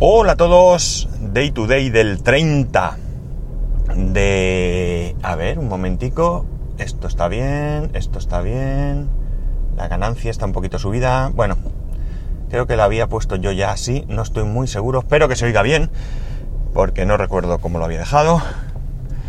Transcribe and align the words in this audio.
Hola 0.00 0.34
a 0.34 0.36
todos, 0.36 1.08
Day 1.20 1.50
to 1.50 1.66
Day 1.66 1.90
del 1.90 2.22
30 2.22 2.98
de... 3.96 5.16
A 5.24 5.34
ver, 5.34 5.58
un 5.58 5.66
momentico. 5.66 6.46
Esto 6.78 7.08
está 7.08 7.26
bien, 7.26 7.90
esto 7.94 8.20
está 8.20 8.40
bien. 8.40 9.08
La 9.76 9.88
ganancia 9.88 10.30
está 10.30 10.46
un 10.46 10.52
poquito 10.52 10.78
subida. 10.78 11.32
Bueno, 11.34 11.56
creo 12.48 12.68
que 12.68 12.76
la 12.76 12.84
había 12.84 13.08
puesto 13.08 13.34
yo 13.34 13.50
ya 13.50 13.72
así, 13.72 14.04
no 14.06 14.22
estoy 14.22 14.44
muy 14.44 14.68
seguro. 14.68 15.00
Espero 15.00 15.26
que 15.26 15.34
se 15.34 15.46
oiga 15.46 15.62
bien, 15.62 15.90
porque 16.74 17.04
no 17.04 17.16
recuerdo 17.16 17.58
cómo 17.58 17.80
lo 17.80 17.84
había 17.84 17.98
dejado. 17.98 18.40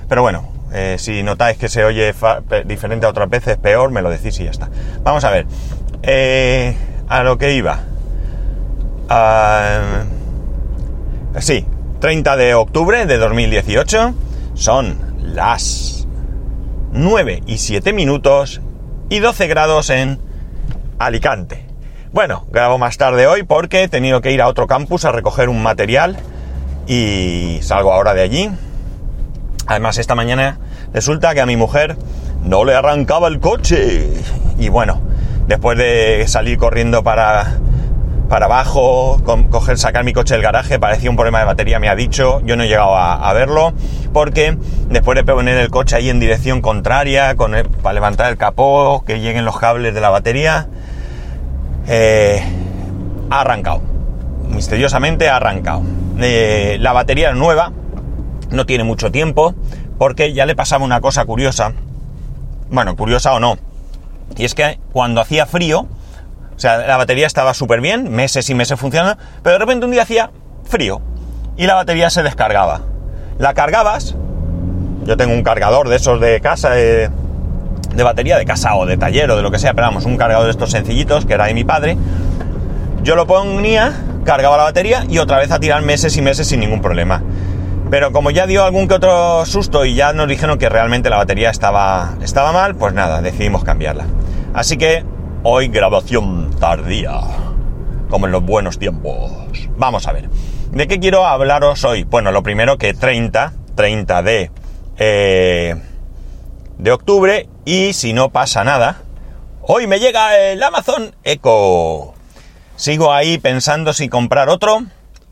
Pero 0.08 0.22
bueno, 0.22 0.52
eh, 0.72 0.98
si 1.00 1.24
notáis 1.24 1.58
que 1.58 1.68
se 1.68 1.84
oye 1.84 2.14
diferente 2.66 3.08
a 3.08 3.10
otras 3.10 3.28
veces, 3.28 3.58
peor, 3.58 3.90
me 3.90 4.04
lo 4.04 4.12
decís 4.12 4.40
y 4.40 4.44
ya 4.44 4.52
está. 4.52 4.70
Vamos 5.02 5.24
a 5.24 5.32
ver. 5.32 5.48
Eh, 6.04 6.78
a 7.08 7.24
lo 7.24 7.40
que 7.40 7.56
iba. 7.56 7.80
Uh, 9.10 10.19
sí, 11.38 11.66
30 12.00 12.38
de 12.38 12.54
octubre 12.56 13.06
de 13.06 13.18
2018. 13.18 14.14
Son 14.56 14.98
las 15.22 16.08
9 16.92 17.44
y 17.46 17.58
7 17.58 17.94
minutos 17.94 18.62
y 19.10 19.20
12 19.20 19.48
grados 19.48 19.90
en 19.90 20.20
Alicante. 20.98 21.66
Bueno, 22.12 22.46
grabo 22.52 22.78
más 22.78 22.98
tarde 22.98 23.28
hoy 23.28 23.44
porque 23.44 23.84
he 23.84 23.88
tenido 23.88 24.22
que 24.22 24.32
ir 24.32 24.42
a 24.42 24.48
otro 24.48 24.66
campus 24.66 25.06
a 25.06 25.12
recoger 25.12 25.48
un 25.50 25.62
material 25.62 26.18
y 26.88 27.60
salgo 27.62 27.94
ahora 27.94 28.14
de 28.14 28.22
allí. 28.22 28.50
Además, 29.68 30.00
esta 30.00 30.16
mañana 30.16 30.60
resulta 30.92 31.36
que 31.36 31.42
a 31.42 31.46
mi 31.46 31.56
mujer 31.56 31.96
no 32.44 32.66
le 32.66 32.74
arrancaba 32.74 33.28
el 33.28 33.40
coche. 33.40 34.10
Y 34.58 34.70
bueno, 34.70 35.00
después 35.48 35.78
de 35.78 36.26
salir 36.28 36.58
corriendo 36.58 37.04
para 37.04 37.60
para 38.30 38.46
abajo, 38.46 39.20
coger, 39.50 39.78
sacar 39.80 40.04
mi 40.04 40.14
coche 40.14 40.36
del 40.36 40.44
garaje, 40.44 40.80
parecía 40.80 41.10
un 41.10 41.16
problema 41.16 41.40
de 41.40 41.46
batería, 41.46 41.80
me 41.80 41.90
ha 41.90 41.96
dicho, 41.96 42.42
yo 42.46 42.56
no 42.56 42.64
he 42.64 42.68
llegado 42.68 42.96
a, 42.96 43.34
verlo, 43.34 43.74
porque 44.14 44.56
después 44.90 45.16
de 45.16 45.24
poner 45.24 45.58
el 45.58 45.70
coche 45.70 45.96
ahí 45.96 46.10
en 46.10 46.20
dirección 46.20 46.62
contraria, 46.62 47.36
con 47.36 47.56
para 47.82 47.94
levantar 47.94 48.30
el 48.30 48.38
capó, 48.38 49.04
que 49.06 49.20
lleguen 49.20 49.46
los 49.46 49.58
cables 49.58 49.96
de 49.96 50.02
la 50.02 50.10
batería, 50.10 50.68
eh, 51.88 52.44
ha 53.32 53.42
arrancado, 53.42 53.82
misteriosamente 54.48 55.28
ha 55.28 55.38
arrancado. 55.38 55.82
Eh, 56.22 56.78
la 56.80 56.94
batería 56.94 57.34
nueva, 57.34 57.72
no 58.52 58.66
tiene 58.68 58.84
mucho 58.84 59.12
tiempo, 59.12 59.56
porque 59.98 60.34
ya 60.34 60.46
le 60.46 60.56
pasaba 60.56 60.86
una 60.86 61.02
cosa 61.02 61.26
curiosa, 61.26 61.74
bueno, 62.70 62.96
curiosa 62.96 63.34
o 63.34 63.40
no, 63.40 63.58
y 64.38 64.46
es 64.46 64.54
que 64.54 64.80
cuando 64.92 65.20
hacía 65.20 65.48
frío, 65.48 65.88
o 66.60 66.62
sea, 66.62 66.80
la 66.80 66.98
batería 66.98 67.26
estaba 67.26 67.54
súper 67.54 67.80
bien, 67.80 68.12
meses 68.12 68.50
y 68.50 68.54
meses 68.54 68.78
funcionando, 68.78 69.18
pero 69.42 69.54
de 69.54 69.60
repente 69.60 69.86
un 69.86 69.94
día 69.94 70.02
hacía 70.02 70.30
frío 70.66 71.00
y 71.56 71.66
la 71.66 71.76
batería 71.76 72.10
se 72.10 72.22
descargaba. 72.22 72.82
La 73.38 73.54
cargabas, 73.54 74.18
yo 75.06 75.16
tengo 75.16 75.34
un 75.34 75.42
cargador 75.42 75.88
de 75.88 75.96
esos 75.96 76.20
de 76.20 76.42
casa, 76.42 76.72
de, 76.72 77.10
batería 78.04 78.38
de 78.38 78.44
casa 78.44 78.76
o 78.76 78.86
de 78.86 78.98
taller 78.98 79.32
o 79.32 79.38
de 79.38 79.42
lo 79.42 79.52
que 79.52 79.58
sea, 79.58 79.74
pero 79.74 79.88
vamos, 79.88 80.04
un 80.04 80.18
cargador 80.18 80.44
de 80.44 80.52
estos 80.52 80.72
sencillitos 80.72 81.26
que 81.26 81.34
era 81.34 81.46
de 81.46 81.54
mi 81.54 81.64
padre. 81.64 81.96
Yo 83.04 83.16
lo 83.16 83.26
ponía, 83.26 83.94
cargaba 84.26 84.58
la 84.58 84.64
batería 84.64 85.06
y 85.08 85.20
otra 85.20 85.38
vez 85.38 85.52
a 85.52 85.62
tirar 85.62 85.82
meses 85.84 86.18
y 86.18 86.22
meses 86.22 86.48
sin 86.48 86.60
ningún 86.60 86.82
problema. 86.82 87.24
Pero 87.90 88.12
como 88.12 88.32
ya 88.32 88.48
dio 88.48 88.66
algún 88.66 88.90
que 88.90 88.96
otro 88.96 89.46
susto 89.46 89.86
y 89.86 89.96
ya 89.96 90.12
nos 90.12 90.28
dijeron 90.28 90.58
que 90.58 90.68
realmente 90.68 91.10
la 91.10 91.16
batería 91.16 91.52
estaba, 91.52 92.16
estaba 92.22 92.52
mal, 92.52 92.76
pues 92.76 92.94
nada, 92.94 93.22
decidimos 93.22 93.64
cambiarla. 93.64 94.04
Así 94.54 94.76
que 94.76 95.06
Hoy 95.42 95.70
grabación 95.70 96.49
tardía, 96.60 97.20
como 98.10 98.26
en 98.26 98.32
los 98.32 98.44
buenos 98.44 98.78
tiempos. 98.78 99.32
Vamos 99.78 100.08
a 100.08 100.12
ver. 100.12 100.30
¿De 100.72 100.88
qué 100.88 101.00
quiero 101.00 101.26
hablaros 101.26 101.84
hoy? 101.84 102.04
Bueno, 102.04 102.32
lo 102.32 102.44
primero 102.44 102.78
que 102.78 102.94
30, 102.94 103.54
30 103.76 104.22
de, 104.24 104.52
eh, 104.98 105.76
de 106.78 106.92
octubre 106.92 107.48
y 107.66 107.94
si 107.94 108.14
no 108.14 108.30
pasa 108.30 108.64
nada, 108.64 109.02
hoy 109.62 109.88
me 109.88 110.00
llega 110.00 110.38
el 110.38 110.62
Amazon 110.62 111.16
Echo. 111.24 112.14
Sigo 112.76 113.14
ahí 113.14 113.38
pensando 113.38 113.94
si 113.94 114.10
comprar 114.10 114.50
otro. 114.50 114.84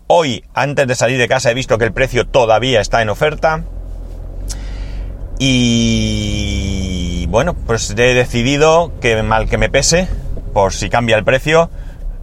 Hoy, 0.08 0.44
antes 0.54 0.88
de 0.88 0.96
salir 0.96 1.18
de 1.18 1.28
casa, 1.28 1.52
he 1.52 1.54
visto 1.54 1.78
que 1.78 1.86
el 1.86 1.94
precio 1.94 2.26
todavía 2.26 2.82
está 2.82 3.02
en 3.02 3.10
oferta. 3.10 3.64
Y 5.40 7.26
bueno, 7.28 7.54
pues 7.54 7.92
he 7.92 8.14
decidido 8.14 8.92
que 9.02 9.22
mal 9.22 9.48
que 9.48 9.58
me 9.58 9.70
pese, 9.70 10.08
por 10.58 10.74
si 10.74 10.90
cambia 10.90 11.16
el 11.18 11.24
precio, 11.24 11.70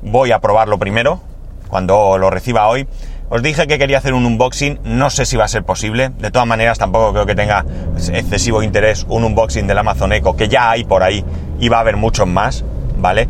voy 0.02 0.32
a 0.32 0.40
probarlo 0.40 0.76
primero, 0.76 1.20
cuando 1.68 2.18
lo 2.18 2.30
reciba 2.30 2.66
hoy. 2.66 2.88
Os 3.28 3.44
dije 3.44 3.68
que 3.68 3.78
quería 3.78 3.98
hacer 3.98 4.12
un 4.12 4.26
unboxing, 4.26 4.80
no 4.82 5.08
sé 5.08 5.24
si 5.24 5.36
va 5.36 5.44
a 5.44 5.48
ser 5.48 5.62
posible, 5.62 6.08
de 6.18 6.32
todas 6.32 6.48
maneras 6.48 6.76
tampoco 6.76 7.12
creo 7.12 7.26
que 7.26 7.36
tenga 7.36 7.64
excesivo 8.12 8.64
interés 8.64 9.06
un 9.08 9.22
unboxing 9.22 9.68
del 9.68 9.78
Amazon 9.78 10.12
Echo, 10.12 10.34
que 10.34 10.48
ya 10.48 10.72
hay 10.72 10.82
por 10.82 11.04
ahí 11.04 11.24
y 11.60 11.68
va 11.68 11.76
a 11.76 11.80
haber 11.82 11.96
muchos 11.96 12.26
más, 12.26 12.64
¿vale? 12.98 13.28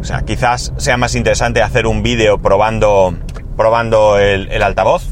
O 0.00 0.04
sea, 0.04 0.20
quizás 0.20 0.72
sea 0.76 0.96
más 0.96 1.16
interesante 1.16 1.60
hacer 1.60 1.88
un 1.88 2.04
vídeo 2.04 2.38
probando, 2.38 3.12
probando 3.56 4.16
el, 4.16 4.62
altavoz. 4.62 5.08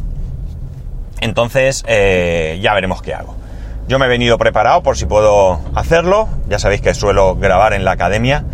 Entonces, 1.20 1.82
eh, 1.88 2.60
ya 2.62 2.72
veremos 2.72 3.02
qué 3.02 3.14
hago. 3.14 3.34
Yo 3.88 3.98
me 3.98 4.04
he 4.04 4.08
venido 4.08 4.38
preparado 4.38 4.82
por 4.84 4.96
si 4.96 5.06
puedo 5.06 5.60
hacerlo. 5.74 6.28
Ya 6.48 6.60
sabéis 6.60 6.82
que 6.82 6.94
suelo 6.94 7.34
grabar 7.34 7.72
en 7.72 7.84
la 7.84 7.90
academia. 7.92 8.44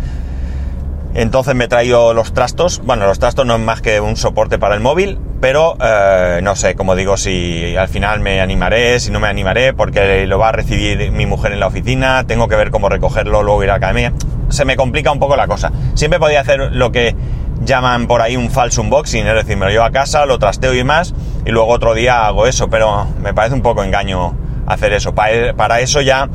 Entonces 1.15 1.55
me 1.55 1.63
he 1.63 1.67
traído 1.69 2.13
los 2.13 2.33
trastos. 2.33 2.81
Bueno, 2.83 3.07
los 3.07 3.19
trastos 3.19 3.45
no 3.45 3.55
es 3.55 3.61
más 3.61 3.81
que 3.81 4.01
un 4.01 4.17
soporte 4.17 4.59
para 4.59 4.75
el 4.75 4.81
móvil, 4.81 5.17
pero 5.39 5.77
eh, 5.81 6.41
no 6.43 6.57
sé, 6.57 6.75
como 6.75 6.93
digo, 6.93 7.15
si 7.15 7.73
al 7.77 7.87
final 7.87 8.19
me 8.19 8.41
animaré, 8.41 8.99
si 8.99 9.11
no 9.11 9.21
me 9.21 9.29
animaré, 9.29 9.73
porque 9.73 10.27
lo 10.27 10.37
va 10.39 10.49
a 10.49 10.51
recibir 10.51 11.13
mi 11.13 11.25
mujer 11.25 11.53
en 11.53 11.61
la 11.61 11.67
oficina, 11.67 12.25
tengo 12.27 12.49
que 12.49 12.57
ver 12.57 12.69
cómo 12.69 12.89
recogerlo, 12.89 13.43
luego 13.43 13.63
ir 13.63 13.69
a 13.69 13.73
la 13.73 13.77
academia. 13.77 14.13
Se 14.49 14.65
me 14.65 14.75
complica 14.75 15.09
un 15.09 15.19
poco 15.19 15.37
la 15.37 15.47
cosa. 15.47 15.71
Siempre 15.93 16.19
podía 16.19 16.41
hacer 16.41 16.73
lo 16.73 16.91
que 16.91 17.15
llaman 17.63 18.07
por 18.07 18.21
ahí 18.21 18.35
un 18.35 18.51
falso 18.51 18.81
unboxing, 18.81 19.25
es 19.25 19.35
decir, 19.35 19.55
me 19.55 19.67
lo 19.67 19.71
llevo 19.71 19.85
a 19.85 19.91
casa, 19.91 20.25
lo 20.25 20.37
trasteo 20.37 20.73
y 20.73 20.83
más, 20.83 21.13
y 21.45 21.51
luego 21.51 21.69
otro 21.69 21.93
día 21.93 22.27
hago 22.27 22.45
eso, 22.45 22.69
pero 22.69 23.07
me 23.21 23.33
parece 23.33 23.55
un 23.55 23.61
poco 23.61 23.85
engaño 23.85 24.35
hacer 24.67 24.91
eso. 24.91 25.15
Para, 25.15 25.79
eso 25.79 26.01
ya, 26.01 26.27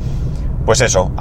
pues 0.65 0.81
eso, 0.81 1.11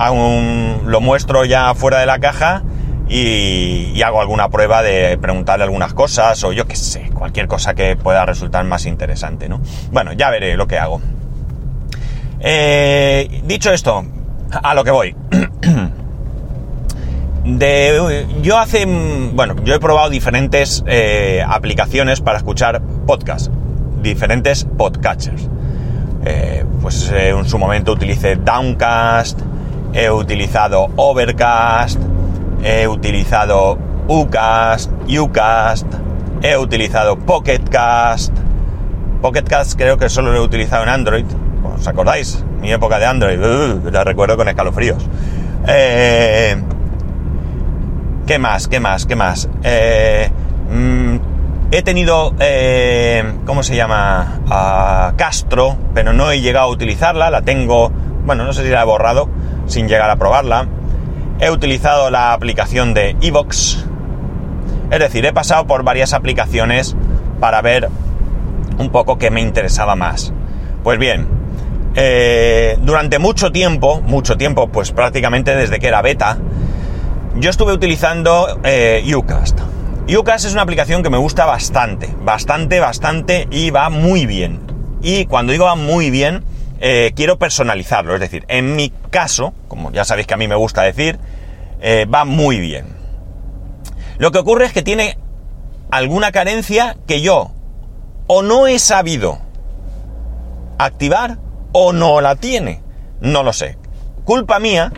lo 0.87 1.00
muestro 1.03 1.44
ya 1.44 1.75
fuera 1.75 1.98
de 1.98 2.06
la 2.06 2.21
caja 2.21 2.62
y, 3.10 4.00
hago 4.03 4.21
alguna 4.21 4.48
prueba 4.48 4.82
de 4.82 5.19
preguntarle 5.19 5.65
algunas 5.65 5.93
cosas 5.93 6.43
o 6.44 6.53
yo 6.53 6.66
qué 6.66 6.76
sé, 6.76 7.10
cualquier 7.12 7.48
cosa 7.48 7.75
que 7.75 7.97
pueda 7.97 8.25
resultar 8.25 8.65
más 8.65 8.87
interesante, 8.87 9.48
¿no? 9.48 9.60
Bueno, 9.91 10.12
ya 10.12 10.31
veré 10.31 10.56
lo 10.56 10.66
que 10.66 10.78
hago. 10.78 11.03
Eh, 12.38 13.43
dicho 13.44 13.72
esto, 13.72 14.04
a 14.50 14.75
lo 14.75 14.84
que 14.84 14.91
voy. 14.91 15.15
Yo 18.43 18.59
hace, 18.59 18.84
bueno, 19.32 19.56
yo 19.65 19.75
he 19.75 19.81
probado 19.81 20.10
diferentes 20.10 20.84
eh, 20.87 21.42
aplicaciones 21.47 22.21
para 22.21 22.37
escuchar 22.37 22.81
podcasts, 23.06 23.50
diferentes 24.03 24.65
podcatchers. 24.65 25.48
Eh, 26.27 26.65
pues 26.82 27.10
en 27.10 27.47
su 27.47 27.59
momento 27.59 27.92
utilicé 27.92 28.37
Downcast, 28.37 29.41
he 29.94 30.10
utilizado 30.10 30.91
Overcast, 30.97 31.98
he 32.62 32.87
utilizado 32.88 33.78
Ucast, 34.09 34.91
Ucast, 35.09 35.87
he 36.43 36.56
utilizado 36.56 37.16
Pocketcast. 37.19 38.32
Pocketcast 39.22 39.76
creo 39.76 39.98
que 39.98 40.09
solo 40.09 40.32
lo 40.32 40.38
he 40.38 40.41
utilizado 40.41 40.82
en 40.82 40.88
Android. 40.88 41.26
¿Os 41.76 41.87
acordáis? 41.87 42.44
Mi 42.60 42.72
época 42.72 42.98
de 42.98 43.06
Android, 43.06 43.38
uh, 43.38 43.91
la 43.91 44.04
recuerdo 44.04 44.37
con 44.37 44.48
escalofríos. 44.48 45.06
Eh, 45.66 46.56
¿Qué 48.26 48.38
más? 48.38 48.69
¿Qué 48.69 48.81
más? 48.81 49.06
¿Qué 49.06 49.16
más? 49.16 49.48
Mm, 50.71 51.16
He 51.72 51.82
tenido, 51.82 52.34
eh, 52.41 53.22
¿cómo 53.47 53.62
se 53.62 53.77
llama? 53.77 54.41
Castro, 55.16 55.77
pero 55.95 56.12
no 56.12 56.33
he 56.33 56.41
llegado 56.41 56.66
a 56.66 56.71
utilizarla, 56.71 57.30
la 57.30 57.42
tengo, 57.42 57.92
bueno, 58.24 58.45
no 58.45 58.53
sé 58.53 58.65
si 58.65 58.71
la 58.71 58.83
he 58.83 58.84
borrado 58.84 59.28
sin 59.66 59.86
llegar 59.86 60.10
a 60.10 60.16
probarla. 60.16 60.66
He 61.41 61.51
utilizado 61.51 62.10
la 62.10 62.34
aplicación 62.34 62.92
de 62.92 63.16
Evox, 63.22 63.87
es 64.91 64.98
decir, 64.98 65.25
he 65.25 65.33
pasado 65.33 65.66
por 65.66 65.84
varias 65.84 66.13
aplicaciones 66.13 66.97
para 67.41 67.63
ver 67.63 67.89
un 68.78 68.91
poco 68.91 69.16
qué 69.16 69.31
me 69.31 69.41
interesaba 69.41 69.97
más. 69.97 70.34
Pues 70.83 70.98
bien, 70.98 71.28
eh, 71.95 72.77
durante 72.83 73.19
mucho 73.19 73.53
tiempo, 73.53 74.03
mucho 74.03 74.37
tiempo, 74.37 74.69
pues 74.69 74.92
prácticamente 74.92 75.57
desde 75.57 75.78
que 75.78 75.89
era 75.89 76.03
beta, 76.03 76.37
yo 77.37 77.48
estuve 77.48 77.72
utilizando 77.72 78.60
eh, 78.63 79.03
Ucast. 79.15 79.60
Ucast 80.15 80.45
es 80.45 80.53
una 80.53 80.63
aplicación 80.63 81.03
que 81.03 81.10
me 81.10 81.19
gusta 81.19 81.47
bastante, 81.47 82.15
bastante, 82.22 82.81
bastante 82.81 83.48
y 83.51 83.71
va 83.71 83.89
muy 83.89 84.27
bien. 84.27 84.60
Y 85.03 85.25
cuando 85.27 85.53
digo 85.53 85.65
va 85.65 85.75
muy 85.75 86.10
bien, 86.10 86.45
eh, 86.80 87.12
quiero 87.15 87.38
personalizarlo. 87.38 88.15
Es 88.15 88.21
decir, 88.21 88.44
en 88.48 88.74
mi 88.74 88.91
caso, 89.10 89.53
como 89.68 89.92
ya 89.92 90.04
sabéis 90.04 90.27
que 90.27 90.34
a 90.34 90.38
mí 90.38 90.48
me 90.48 90.54
gusta 90.54 90.82
decir, 90.82 91.18
eh, 91.80 92.06
va 92.06 92.24
muy 92.24 92.59
bien. 92.59 92.86
Lo 94.18 94.32
que 94.32 94.38
ocurre 94.38 94.66
es 94.66 94.72
que 94.72 94.82
tiene 94.82 95.18
alguna 95.91 96.32
carencia 96.32 96.97
que 97.06 97.21
yo 97.21 97.53
o 98.27 98.42
no 98.42 98.66
he 98.66 98.78
sabido 98.78 99.38
activar 100.78 101.38
o 101.72 101.92
no 101.92 102.21
la 102.21 102.36
tiene. 102.36 102.83
No 103.21 103.42
lo 103.42 103.53
sé. 103.53 103.76
Culpa 104.24 104.59
mía 104.59 104.92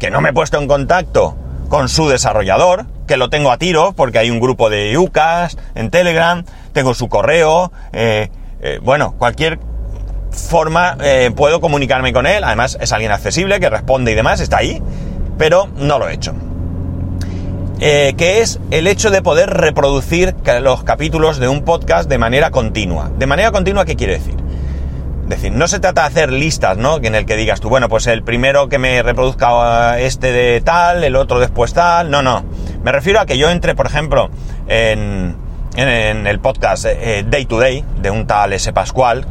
que 0.00 0.10
no 0.10 0.20
me 0.20 0.30
he 0.30 0.32
puesto 0.32 0.58
en 0.58 0.68
contacto 0.68 1.36
con 1.68 1.88
su 1.88 2.08
desarrollador, 2.08 2.86
que 3.06 3.16
lo 3.16 3.30
tengo 3.30 3.52
a 3.52 3.58
tiro 3.58 3.92
porque 3.92 4.18
hay 4.18 4.30
un 4.30 4.40
grupo 4.40 4.70
de 4.70 4.96
UCAS 4.96 5.58
en 5.74 5.90
Telegram, 5.90 6.44
tengo 6.72 6.94
su 6.94 7.08
correo, 7.08 7.72
eh, 7.92 8.30
bueno, 8.82 9.14
cualquier 9.18 9.58
forma 10.30 10.96
eh, 11.02 11.30
puedo 11.34 11.60
comunicarme 11.60 12.12
con 12.12 12.26
él, 12.26 12.44
además 12.44 12.78
es 12.80 12.92
alguien 12.92 13.12
accesible 13.12 13.60
que 13.60 13.70
responde 13.70 14.12
y 14.12 14.14
demás, 14.14 14.40
está 14.40 14.58
ahí, 14.58 14.82
pero 15.36 15.68
no 15.76 15.98
lo 15.98 16.08
he 16.08 16.14
hecho. 16.14 16.34
que 17.78 18.40
es 18.40 18.58
el 18.70 18.86
hecho 18.86 19.10
de 19.10 19.22
poder 19.22 19.50
reproducir 19.50 20.34
los 20.60 20.82
capítulos 20.84 21.38
de 21.38 21.48
un 21.48 21.62
podcast 21.62 22.08
de 22.08 22.18
manera 22.18 22.50
continua. 22.50 23.10
¿De 23.16 23.26
manera 23.26 23.52
continua 23.52 23.84
qué 23.84 23.96
quiere 23.96 24.14
decir? 24.14 24.38
decir, 25.28 25.52
no 25.52 25.68
se 25.68 25.78
trata 25.78 26.02
de 26.02 26.06
hacer 26.08 26.32
listas, 26.32 26.76
¿no? 26.76 26.98
En 27.02 27.14
el 27.14 27.26
que 27.26 27.36
digas 27.36 27.60
tú, 27.60 27.68
bueno, 27.68 27.88
pues 27.88 28.06
el 28.06 28.22
primero 28.22 28.68
que 28.68 28.78
me 28.78 29.02
reproduzca 29.02 29.98
este 29.98 30.32
de 30.32 30.60
tal, 30.60 31.04
el 31.04 31.16
otro 31.16 31.38
después 31.38 31.74
tal. 31.74 32.10
No, 32.10 32.22
no. 32.22 32.44
Me 32.82 32.92
refiero 32.92 33.20
a 33.20 33.26
que 33.26 33.38
yo 33.38 33.50
entre, 33.50 33.74
por 33.74 33.86
ejemplo, 33.86 34.30
en, 34.66 35.36
en, 35.76 36.26
el 36.26 36.40
podcast 36.40 36.86
eh, 36.86 37.24
Day 37.28 37.44
to 37.46 37.58
Day 37.58 37.84
de 38.00 38.10
un 38.10 38.26
tal 38.26 38.52
S. 38.52 38.72
Pascual, 38.72 39.26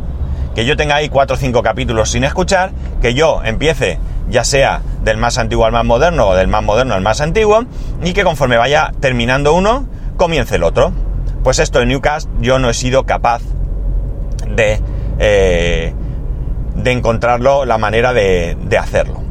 que 0.57 0.65
yo 0.65 0.75
tenga 0.75 0.95
ahí 0.95 1.07
cuatro 1.07 1.35
o 1.35 1.39
cinco 1.39 1.61
capítulos 1.61 2.09
sin 2.09 2.23
escuchar, 2.23 2.71
que 2.99 3.13
yo 3.13 3.43
empiece 3.43 3.99
ya 4.27 4.43
sea 4.43 4.81
del 5.03 5.17
más 5.17 5.37
antiguo 5.37 5.65
al 5.65 5.71
más 5.71 5.85
moderno 5.85 6.29
o 6.29 6.35
del 6.35 6.47
más 6.47 6.63
moderno 6.63 6.95
al 6.95 7.03
más 7.03 7.21
antiguo, 7.21 7.65
y 8.03 8.13
que 8.13 8.23
conforme 8.23 8.57
vaya 8.57 8.91
terminando 8.99 9.53
uno, 9.53 9.87
comience 10.17 10.55
el 10.55 10.63
otro. 10.63 10.93
Pues 11.43 11.59
esto 11.59 11.79
en 11.79 11.89
Newcast 11.89 12.27
yo 12.39 12.57
no 12.57 12.71
he 12.71 12.73
sido 12.73 13.05
capaz 13.05 13.43
de 14.49 14.81
eh, 15.19 15.93
de 16.73 16.91
encontrarlo, 16.91 17.63
la 17.65 17.77
manera 17.77 18.11
de, 18.13 18.57
hacerlo. 18.79 19.21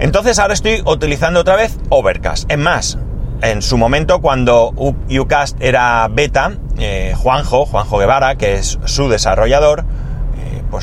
Entonces 0.00 0.38
ahora 0.38 0.52
estoy 0.52 0.82
utilizando 0.84 1.40
otra 1.40 1.56
vez 1.56 1.78
Overcast. 1.88 2.52
Es 2.52 2.58
más, 2.58 2.98
en 3.40 3.62
su 3.62 3.78
momento 3.78 4.20
cuando 4.20 4.74
Ucast 5.08 5.56
era 5.62 6.06
beta, 6.10 6.52
eh, 6.76 7.14
Juanjo, 7.16 7.64
Juanjo 7.64 7.96
Guevara, 7.96 8.36
que 8.36 8.56
es 8.56 8.78
su 8.84 9.08
desarrollador, 9.08 9.86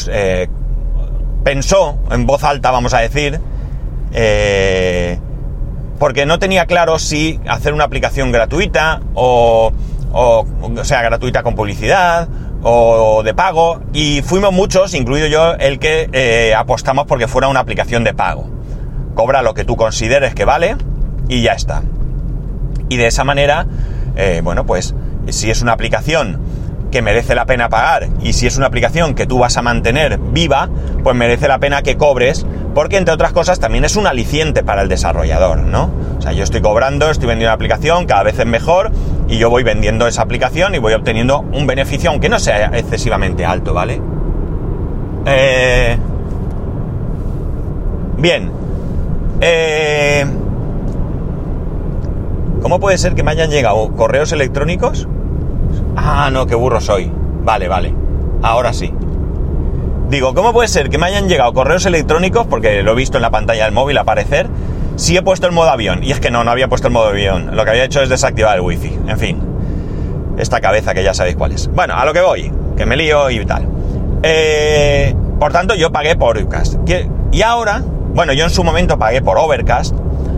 eh, 0.10 0.48
pues 0.48 0.50
pensó 1.44 2.00
en 2.12 2.26
voz 2.26 2.44
alta, 2.44 2.72
vamos 2.72 2.94
a 2.94 3.00
decir, 3.00 3.40
porque 6.00 6.26
no 6.26 6.40
tenía 6.40 6.66
claro 6.66 7.00
si 7.00 7.40
hacer 7.48 7.74
una 7.74 7.84
aplicación 7.84 8.32
gratuita 8.32 9.02
o, 9.14 9.72
o, 10.12 10.46
o 10.76 10.86
sea, 10.86 11.02
gratuita 11.02 11.44
con 11.44 11.56
publicidad 11.56 12.28
o 12.64 13.24
de 13.24 13.34
pago 13.34 13.82
y 13.92 14.22
fuimos 14.22 14.54
muchos, 14.54 14.94
incluido 14.94 15.28
yo, 15.28 15.54
el 15.56 15.80
que 15.80 16.10
eh, 16.14 16.56
apostamos 16.56 17.06
porque 17.06 17.28
fuera 17.28 17.50
una 17.50 17.60
aplicación 17.60 18.04
de 18.04 18.14
pago. 18.14 18.50
Cobra 19.16 19.42
lo 19.42 19.54
que 19.54 19.66
tú 19.66 19.76
consideres 19.76 20.34
que 20.34 20.46
vale 20.46 20.78
y 21.28 21.42
ya 21.42 21.54
está. 21.54 21.84
Y 22.90 22.98
de 22.98 23.08
esa 23.08 23.24
manera, 23.24 23.68
eh, 24.16 24.42
bueno, 24.44 24.66
pues 24.66 24.96
si 25.30 25.52
es 25.52 25.62
una 25.62 25.74
aplicación 25.74 26.40
que 26.94 27.02
merece 27.02 27.34
la 27.34 27.48
pena 27.48 27.70
pagar 27.70 28.08
y 28.22 28.34
si 28.34 28.46
es 28.46 28.56
una 28.56 28.68
aplicación 28.68 29.16
que 29.16 29.26
tú 29.26 29.40
vas 29.40 29.58
a 29.58 29.64
mantener 29.64 30.20
viva, 30.20 30.70
pues 31.04 31.16
merece 31.16 31.48
la 31.48 31.58
pena 31.58 31.82
que 31.82 31.98
cobres 31.98 32.46
porque 32.76 32.98
entre 32.98 33.16
otras 33.16 33.34
cosas 33.34 33.60
también 33.60 33.84
es 33.84 33.96
un 33.96 34.06
aliciente 34.06 34.62
para 34.62 34.84
el 34.84 34.90
desarrollador, 34.90 35.58
¿no? 35.64 35.90
O 36.20 36.22
sea, 36.22 36.34
yo 36.34 36.44
estoy 36.44 36.62
cobrando, 36.62 37.10
estoy 37.10 37.28
vendiendo 37.28 37.50
una 37.50 37.56
aplicación, 37.56 38.06
cada 38.06 38.22
vez 38.22 38.38
es 38.38 38.46
mejor 38.46 38.92
y 39.28 39.40
yo 39.40 39.50
voy 39.50 39.64
vendiendo 39.64 40.06
esa 40.06 40.22
aplicación 40.22 40.76
y 40.76 40.78
voy 40.78 40.94
obteniendo 40.94 41.40
un 41.40 41.66
beneficio, 41.66 42.12
aunque 42.12 42.30
no 42.30 42.38
sea 42.38 42.70
excesivamente 42.78 43.44
alto, 43.44 43.74
¿vale? 43.74 44.00
Eh... 45.26 45.98
Bien. 48.20 48.52
Eh... 49.42 50.26
¿Cómo 52.62 52.80
puede 52.80 53.00
ser 53.00 53.16
que 53.16 53.24
me 53.24 53.32
hayan 53.32 53.50
llegado 53.50 53.92
correos 53.96 54.32
electrónicos? 54.32 55.08
Ah, 55.96 56.30
no, 56.32 56.46
qué 56.46 56.56
burro 56.56 56.82
soy. 56.82 57.12
Vale, 57.44 57.68
vale. 57.68 57.94
Ahora 58.42 58.74
sí. 58.74 58.94
Digo, 60.10 60.34
¿cómo 60.34 60.54
puede 60.54 60.68
ser 60.68 60.90
que 60.90 60.98
me 60.98 61.08
hayan 61.08 61.28
llegado 61.28 61.54
correos 61.54 61.86
electrónicos, 61.86 62.46
porque 62.48 62.84
lo 62.84 62.92
he 62.92 62.96
visto 62.96 63.18
en 63.18 63.22
la 63.22 63.32
pantalla 63.32 63.66
del 63.66 63.74
móvil 63.74 63.98
aparecer, 63.98 64.48
si 64.96 65.18
he 65.18 65.22
puesto 65.22 65.48
el 65.48 65.54
modo 65.54 65.70
avión? 65.70 66.04
Y 66.04 66.12
es 66.12 66.20
que 66.20 66.30
no, 66.30 66.44
no 66.44 66.52
había 66.52 66.68
puesto 66.68 66.88
el 66.88 66.94
modo 66.94 67.08
avión. 67.08 67.56
Lo 67.56 67.64
que 67.64 67.72
había 67.72 67.86
hecho 67.86 68.02
es 68.02 68.10
desactivar 68.10 68.56
el 68.56 68.62
wifi. 68.62 68.98
En 69.08 69.18
fin. 69.18 69.42
Esta 70.38 70.62
cabeza 70.62 70.94
que 70.94 71.04
ya 71.04 71.14
sabéis 71.14 71.36
cuál 71.36 71.52
es. 71.52 71.68
Bueno, 71.68 71.96
a 71.96 72.06
lo 72.06 72.14
que 72.14 72.22
voy, 72.22 72.52
que 72.76 72.86
me 72.86 72.96
lío 72.96 73.30
y 73.30 73.46
tal. 73.46 73.68
Eh, 74.24 75.16
por 75.40 75.52
tanto, 75.52 75.76
yo 75.76 75.92
pagué 75.92 76.16
por 76.16 76.38
Ucast. 76.38 76.76
Y 77.32 77.42
ahora, 77.42 77.84
bueno, 78.14 78.34
yo 78.34 78.44
en 78.44 78.50
su 78.52 78.64
momento 78.64 78.98
pagué 78.98 79.22
por 79.22 79.38
Overcast. 79.38 79.96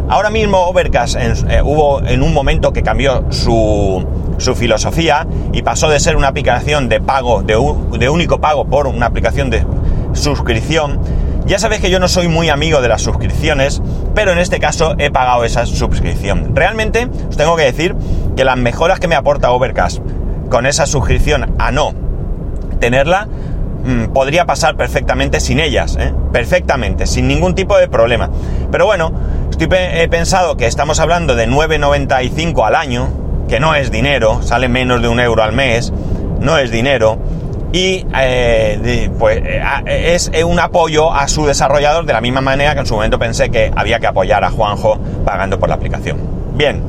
Ahora 0.08 0.30
mismo 0.30 0.60
Overcast 0.68 1.16
eh, 1.16 1.62
hubo 1.64 2.02
en 2.02 2.24
un 2.24 2.34
momento 2.34 2.72
que 2.72 2.84
cambió 2.84 3.26
su, 3.32 4.06
su 4.38 4.56
filosofía 4.56 5.28
y 5.54 5.62
pasó 5.62 5.90
de 5.90 6.00
ser 6.00 6.16
una 6.16 6.28
aplicación 6.28 6.90
de 6.90 7.02
pago, 7.02 7.44
de, 7.44 7.58
único 8.10 8.40
pago 8.40 8.66
por 8.66 8.88
una 8.88 9.08
aplicación 9.08 9.50
de 9.50 9.66
suscripción. 10.14 11.00
Ya 11.46 11.60
sabéis 11.60 11.82
que 11.82 11.92
yo 11.92 12.00
no 12.00 12.08
soy 12.08 12.28
muy 12.28 12.50
amigo 12.50 12.82
de 12.82 12.88
las 12.88 13.02
suscripciones, 13.02 13.82
pero 14.16 14.32
en 14.32 14.40
este 14.40 14.60
caso 14.60 14.96
he 14.98 15.12
pagado 15.12 15.44
esa 15.44 15.66
suscripción. 15.66 16.56
Realmente 16.56 17.08
os 17.30 17.38
tengo 17.38 17.56
que 17.56 17.64
decir 17.64 17.96
que 18.36 18.44
las 18.44 18.58
mejoras 18.58 19.00
que 19.00 19.08
me 19.08 19.16
aporta 19.16 19.52
Overcast 19.52 20.00
con 20.50 20.66
esa 20.66 20.86
suscripción 20.86 21.56
a 21.60 21.72
no 21.72 21.94
tenerla, 22.80 23.28
mm, 23.86 24.14
podría 24.14 24.46
pasar 24.46 24.76
perfectamente 24.76 25.40
sin 25.40 25.60
ellas, 25.60 25.98
¿eh? 26.00 26.14
perfectamente, 26.32 27.08
sin 27.08 27.28
ningún 27.28 27.56
tipo 27.56 27.78
de 27.78 27.88
problema. 27.88 28.30
Pero 28.72 28.86
bueno, 28.86 29.12
estoy 29.50 29.68
he 29.72 30.08
pensado 30.10 30.58
que 30.58 30.68
estamos 30.68 31.00
hablando 31.00 31.36
de 31.36 31.48
9,95 31.48 32.66
al 32.66 32.76
año, 32.76 33.10
que 33.48 33.60
no 33.60 33.76
es 33.76 33.92
dinero, 33.92 34.42
sale 34.42 34.68
menos 34.70 35.02
de 35.02 35.08
un 35.08 35.20
euro 35.20 35.44
al 35.44 35.54
mes, 35.54 35.94
no 36.40 36.58
es 36.58 36.72
dinero, 36.72 37.20
y 37.76 38.06
eh, 38.18 39.10
pues 39.20 39.42
eh, 39.44 40.14
es 40.16 40.32
un 40.46 40.60
apoyo 40.62 41.14
a 41.14 41.28
su 41.28 41.46
desarrollador 41.46 42.06
de 42.06 42.14
la 42.14 42.22
misma 42.22 42.40
manera 42.40 42.74
que 42.74 42.80
en 42.80 42.86
su 42.86 42.94
momento 42.94 43.20
pensé 43.20 43.50
que 43.50 43.70
había 43.76 44.00
que 44.00 44.08
apoyar 44.08 44.46
a 44.46 44.50
Juanjo 44.50 44.98
pagando 45.26 45.60
por 45.60 45.68
la 45.68 45.76
aplicación. 45.76 46.18
Bien, 46.54 46.82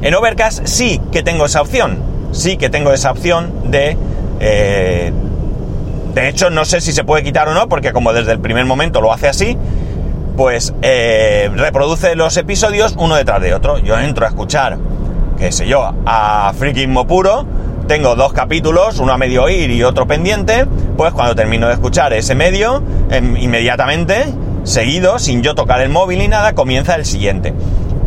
en 0.00 0.14
Overcast 0.14 0.66
sí 0.66 1.02
que 1.12 1.22
tengo 1.22 1.44
esa 1.44 1.60
opción, 1.60 1.98
sí 2.32 2.56
que 2.56 2.70
tengo 2.70 2.92
esa 2.92 3.10
opción 3.10 3.70
de... 3.70 3.98
Eh, 4.40 5.12
de 6.14 6.28
hecho, 6.28 6.48
no 6.48 6.64
sé 6.64 6.80
si 6.80 6.92
se 6.92 7.04
puede 7.04 7.22
quitar 7.22 7.46
o 7.48 7.54
no, 7.54 7.68
porque 7.68 7.92
como 7.92 8.14
desde 8.14 8.32
el 8.32 8.40
primer 8.40 8.64
momento 8.64 9.02
lo 9.02 9.12
hace 9.12 9.28
así, 9.28 9.56
pues 10.36 10.72
reproduce 10.80 12.16
los 12.16 12.36
episodios 12.38 12.94
uno 12.98 13.14
detrás 13.16 13.42
de 13.42 13.54
otro. 13.54 13.78
Yo 13.78 13.98
entro 13.98 14.24
a 14.24 14.30
escuchar 14.30 14.78
qué 15.38 15.52
sé 15.52 15.66
yo, 15.68 15.92
a 16.04 16.52
Freaking 16.56 16.94
Puro, 17.06 17.46
tengo 17.86 18.16
dos 18.16 18.32
capítulos, 18.32 18.98
uno 18.98 19.12
a 19.12 19.18
medio 19.18 19.44
oír 19.44 19.70
y 19.70 19.82
otro 19.84 20.06
pendiente, 20.06 20.66
pues 20.96 21.12
cuando 21.12 21.34
termino 21.34 21.68
de 21.68 21.74
escuchar 21.74 22.12
ese 22.12 22.34
medio, 22.34 22.82
em, 23.10 23.36
inmediatamente, 23.36 24.34
seguido, 24.64 25.18
sin 25.18 25.42
yo 25.42 25.54
tocar 25.54 25.80
el 25.80 25.88
móvil 25.88 26.18
ni 26.18 26.28
nada, 26.28 26.54
comienza 26.54 26.96
el 26.96 27.06
siguiente. 27.06 27.54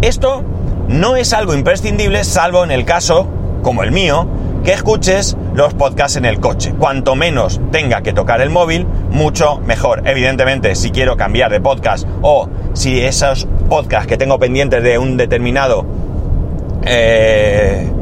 Esto 0.02 0.44
no 0.88 1.16
es 1.16 1.34
algo 1.34 1.54
imprescindible, 1.54 2.24
salvo 2.24 2.64
en 2.64 2.72
el 2.72 2.86
caso, 2.86 3.28
como 3.64 3.84
el 3.84 3.92
mío, 3.92 4.28
que 4.64 4.74
escuches 4.74 5.38
los 5.56 5.74
podcasts 5.74 6.18
en 6.18 6.26
el 6.26 6.40
coche. 6.40 6.74
Cuanto 6.78 7.16
menos 7.16 7.60
tenga 7.72 8.02
que 8.02 8.14
tocar 8.14 8.42
el 8.42 8.50
móvil, 8.50 8.86
mucho 9.10 9.58
mejor. 9.60 10.04
Evidentemente, 10.06 10.76
si 10.76 10.92
quiero 10.92 11.18
cambiar 11.18 11.50
de 11.50 11.62
podcast 11.62 12.08
o 12.22 12.50
si 12.74 13.00
esos 13.00 13.48
podcasts 13.70 14.08
que 14.08 14.18
tengo 14.18 14.38
pendientes 14.38 14.84
de 14.84 14.98
un 14.98 15.18
determinado 15.18 15.86
eh, 16.84 17.21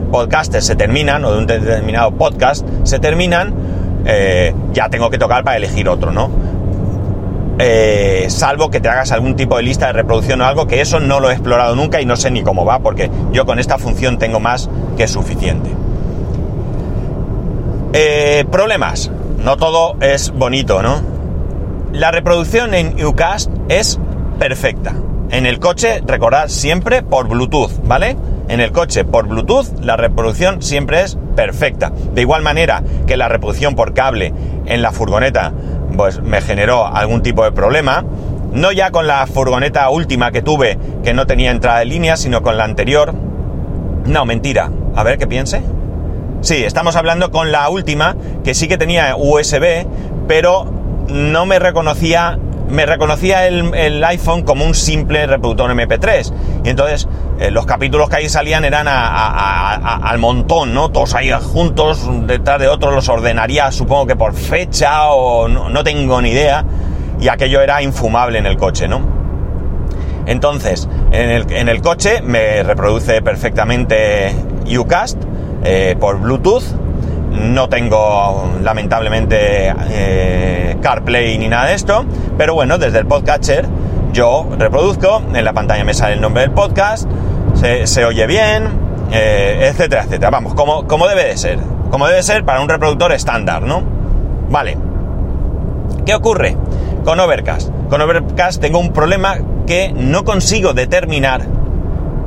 podcasters 0.10 0.66
se 0.66 0.76
terminan, 0.76 1.24
o 1.26 1.32
de 1.32 1.38
un 1.38 1.48
determinado 1.48 2.12
podcast 2.12 2.66
se 2.84 3.00
terminan, 3.00 3.54
eh, 4.06 4.54
ya 4.74 4.90
tengo 4.90 5.10
que 5.10 5.18
tocar 5.18 5.44
para 5.44 5.58
elegir 5.58 5.88
otro, 5.90 6.12
¿no? 6.12 6.30
Eh, 7.60 8.28
salvo 8.30 8.70
que 8.70 8.80
te 8.80 8.88
hagas 8.88 9.12
algún 9.12 9.36
tipo 9.36 9.58
de 9.58 9.64
lista 9.64 9.88
de 9.88 9.94
reproducción 9.94 10.42
o 10.42 10.46
algo, 10.46 10.68
que 10.68 10.82
eso 10.82 11.00
no 11.00 11.20
lo 11.20 11.30
he 11.30 11.34
explorado 11.34 11.76
nunca 11.76 12.00
y 12.02 12.06
no 12.06 12.16
sé 12.16 12.32
ni 12.32 12.42
cómo 12.42 12.66
va, 12.66 12.80
porque 12.80 13.12
yo 13.34 13.46
con 13.46 13.60
esta 13.60 13.78
función 13.78 14.18
tengo 14.18 14.40
más 14.40 14.70
que 14.98 15.08
suficiente. 15.08 15.70
problemas. 18.52 19.12
No 19.44 19.58
todo 19.58 19.96
es 20.02 20.32
bonito, 20.32 20.82
¿no? 20.82 21.02
La 21.94 22.12
reproducción 22.12 22.74
en 22.74 23.04
Ucast 23.04 23.50
es 23.68 24.00
perfecta. 24.38 24.94
En 25.32 25.46
el 25.46 25.60
coche, 25.60 26.02
recordad 26.06 26.48
siempre 26.48 27.04
por 27.04 27.28
Bluetooth, 27.28 27.72
¿vale? 27.86 28.16
En 28.50 28.60
el 28.60 28.72
coche 28.72 29.06
por 29.06 29.28
Bluetooth, 29.28 29.80
la 29.82 29.96
reproducción 29.96 30.62
siempre 30.62 31.02
es 31.04 31.18
perfecta. 31.36 31.92
De 32.14 32.22
igual 32.22 32.42
manera 32.42 32.84
que 33.08 33.16
la 33.16 33.30
reproducción 33.30 33.76
por 33.76 33.94
cable 33.94 34.34
en 34.66 34.82
la 34.82 34.92
furgoneta, 34.92 35.54
pues 35.96 36.22
me 36.22 36.42
generó 36.42 36.88
algún 36.88 37.22
tipo 37.22 37.44
de 37.44 37.52
problema. 37.52 38.04
No 38.52 38.72
ya 38.72 38.90
con 38.90 39.06
la 39.06 39.26
furgoneta 39.28 39.90
última 39.90 40.32
que 40.32 40.42
tuve, 40.42 40.78
que 41.04 41.14
no 41.14 41.28
tenía 41.28 41.52
entrada 41.52 41.80
de 41.80 41.86
línea, 41.86 42.18
sino 42.18 42.42
con 42.42 42.58
la 42.58 42.64
anterior. 42.64 43.14
No, 44.06 44.26
mentira. 44.26 44.72
A 44.96 45.04
ver 45.04 45.20
qué 45.20 45.28
piense. 45.28 45.62
Sí, 46.42 46.64
estamos 46.64 46.96
hablando 46.96 47.32
con 47.32 47.52
la 47.52 47.70
última, 47.70 48.16
que 48.44 48.54
sí 48.54 48.68
que 48.68 48.78
tenía 48.78 49.16
USB, 49.16 49.86
pero 50.28 50.66
no 51.10 51.46
me 51.46 51.60
reconocía, 51.60 52.40
me 52.70 52.86
reconocía 52.86 53.46
el, 53.46 54.04
iPhone 54.04 54.44
como 54.44 54.66
un 54.66 54.74
simple 54.74 55.28
reproductor 55.28 55.70
MP3. 55.72 56.34
Y 56.64 56.70
entonces 56.70 57.08
eh, 57.40 57.52
los 57.52 57.66
capítulos 57.66 58.10
que 58.10 58.18
ahí 58.18 58.28
salían 58.28 58.66
eran 58.66 58.88
al 58.90 60.18
montón, 60.18 60.74
¿no? 60.74 60.90
Todos 60.90 61.16
ahí 61.16 61.32
juntos, 61.32 62.10
detrás 62.28 62.60
de 62.60 62.68
otros, 62.68 62.94
los 62.94 63.08
ordenaría, 63.08 63.72
supongo 63.72 64.08
que 64.08 64.18
por 64.18 64.34
fecha 64.34 65.10
o 65.12 65.48
no, 65.48 65.84
tengo 65.86 66.22
ni 66.22 66.32
idea. 66.32 66.66
Y 67.22 67.30
aquello 67.30 67.62
era 67.62 67.82
infumable 67.82 68.40
en 68.40 68.46
el 68.46 68.58
coche, 68.58 68.90
¿no? 68.90 69.02
Entonces, 70.26 70.90
en 71.12 71.70
el, 71.70 71.82
coche 71.82 72.22
me 72.22 72.62
reproduce 72.62 73.22
perfectamente 73.22 74.36
Ucast 74.78 75.18
eh, 75.64 75.96
por 75.98 76.20
Bluetooth. 76.20 76.64
No 77.32 77.70
tengo 77.70 78.52
lamentablemente 78.62 79.74
eh, 79.92 80.78
CarPlay 80.82 81.38
ni 81.38 81.48
nada 81.48 81.68
de 81.68 81.76
esto, 81.76 82.06
pero 82.38 82.54
bueno, 82.54 82.78
desde 82.78 83.00
el 83.00 83.06
podcatcher 83.06 83.66
yo 84.12 84.48
reproduzco, 84.58 85.22
en 85.34 85.46
la 85.46 85.54
pantalla 85.54 85.84
me 85.84 85.94
sale 85.94 86.16
el 86.16 86.22
nombre 86.22 86.42
del 86.42 86.52
podcast, 86.52 87.08
se, 87.86 88.06
oye 88.06 88.26
bien, 88.28 88.70
eh, 89.12 89.70
etcétera, 89.70 90.04
etcétera. 90.04 90.30
Vamos, 90.30 90.54
como, 90.54 91.08
debe 91.08 91.26
de 91.26 91.38
ser, 91.38 91.60
como 91.92 92.08
debe 92.08 92.24
ser 92.24 92.46
para 92.46 92.62
un 92.62 92.70
reproductor 92.70 93.12
estándar, 93.12 93.64
¿no? 93.64 93.84
Vale. 94.50 94.78
¿Qué 96.06 96.16
ocurre 96.16 96.56
con 97.04 97.20
Overcast? 97.20 97.70
Con 97.90 98.02
Overcast 98.02 98.62
tengo 98.62 98.80
un 98.80 98.94
problema 98.94 99.38
que 99.68 99.92
no 99.94 100.24
consigo 100.24 100.74
determinar 100.74 101.46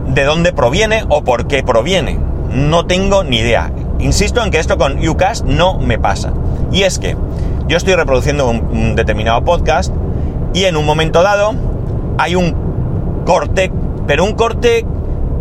de 0.06 0.24
dónde 0.24 0.52
proviene 0.52 1.04
o 1.08 1.24
por 1.24 1.46
qué 1.46 1.62
proviene 1.62 2.18
no 2.52 2.86
tengo 2.86 3.24
ni 3.24 3.38
idea. 3.38 3.72
Insisto 3.98 4.42
en 4.42 4.50
que 4.50 4.58
esto 4.58 4.76
con 4.76 5.06
Ucast 5.06 5.44
no 5.44 5.78
me 5.78 5.98
pasa. 5.98 6.32
Y 6.70 6.82
es 6.82 6.98
que 6.98 7.16
yo 7.66 7.76
estoy 7.76 7.94
reproduciendo 7.94 8.48
un, 8.48 8.94
determinado 8.94 9.42
podcast 9.44 9.92
y 10.54 10.64
en 10.64 10.76
un 10.76 10.84
momento 10.84 11.22
dado 11.22 11.54
hay 12.18 12.34
un 12.34 13.22
corte, 13.24 13.72
pero 14.06 14.24
un 14.24 14.34
corte 14.34 14.84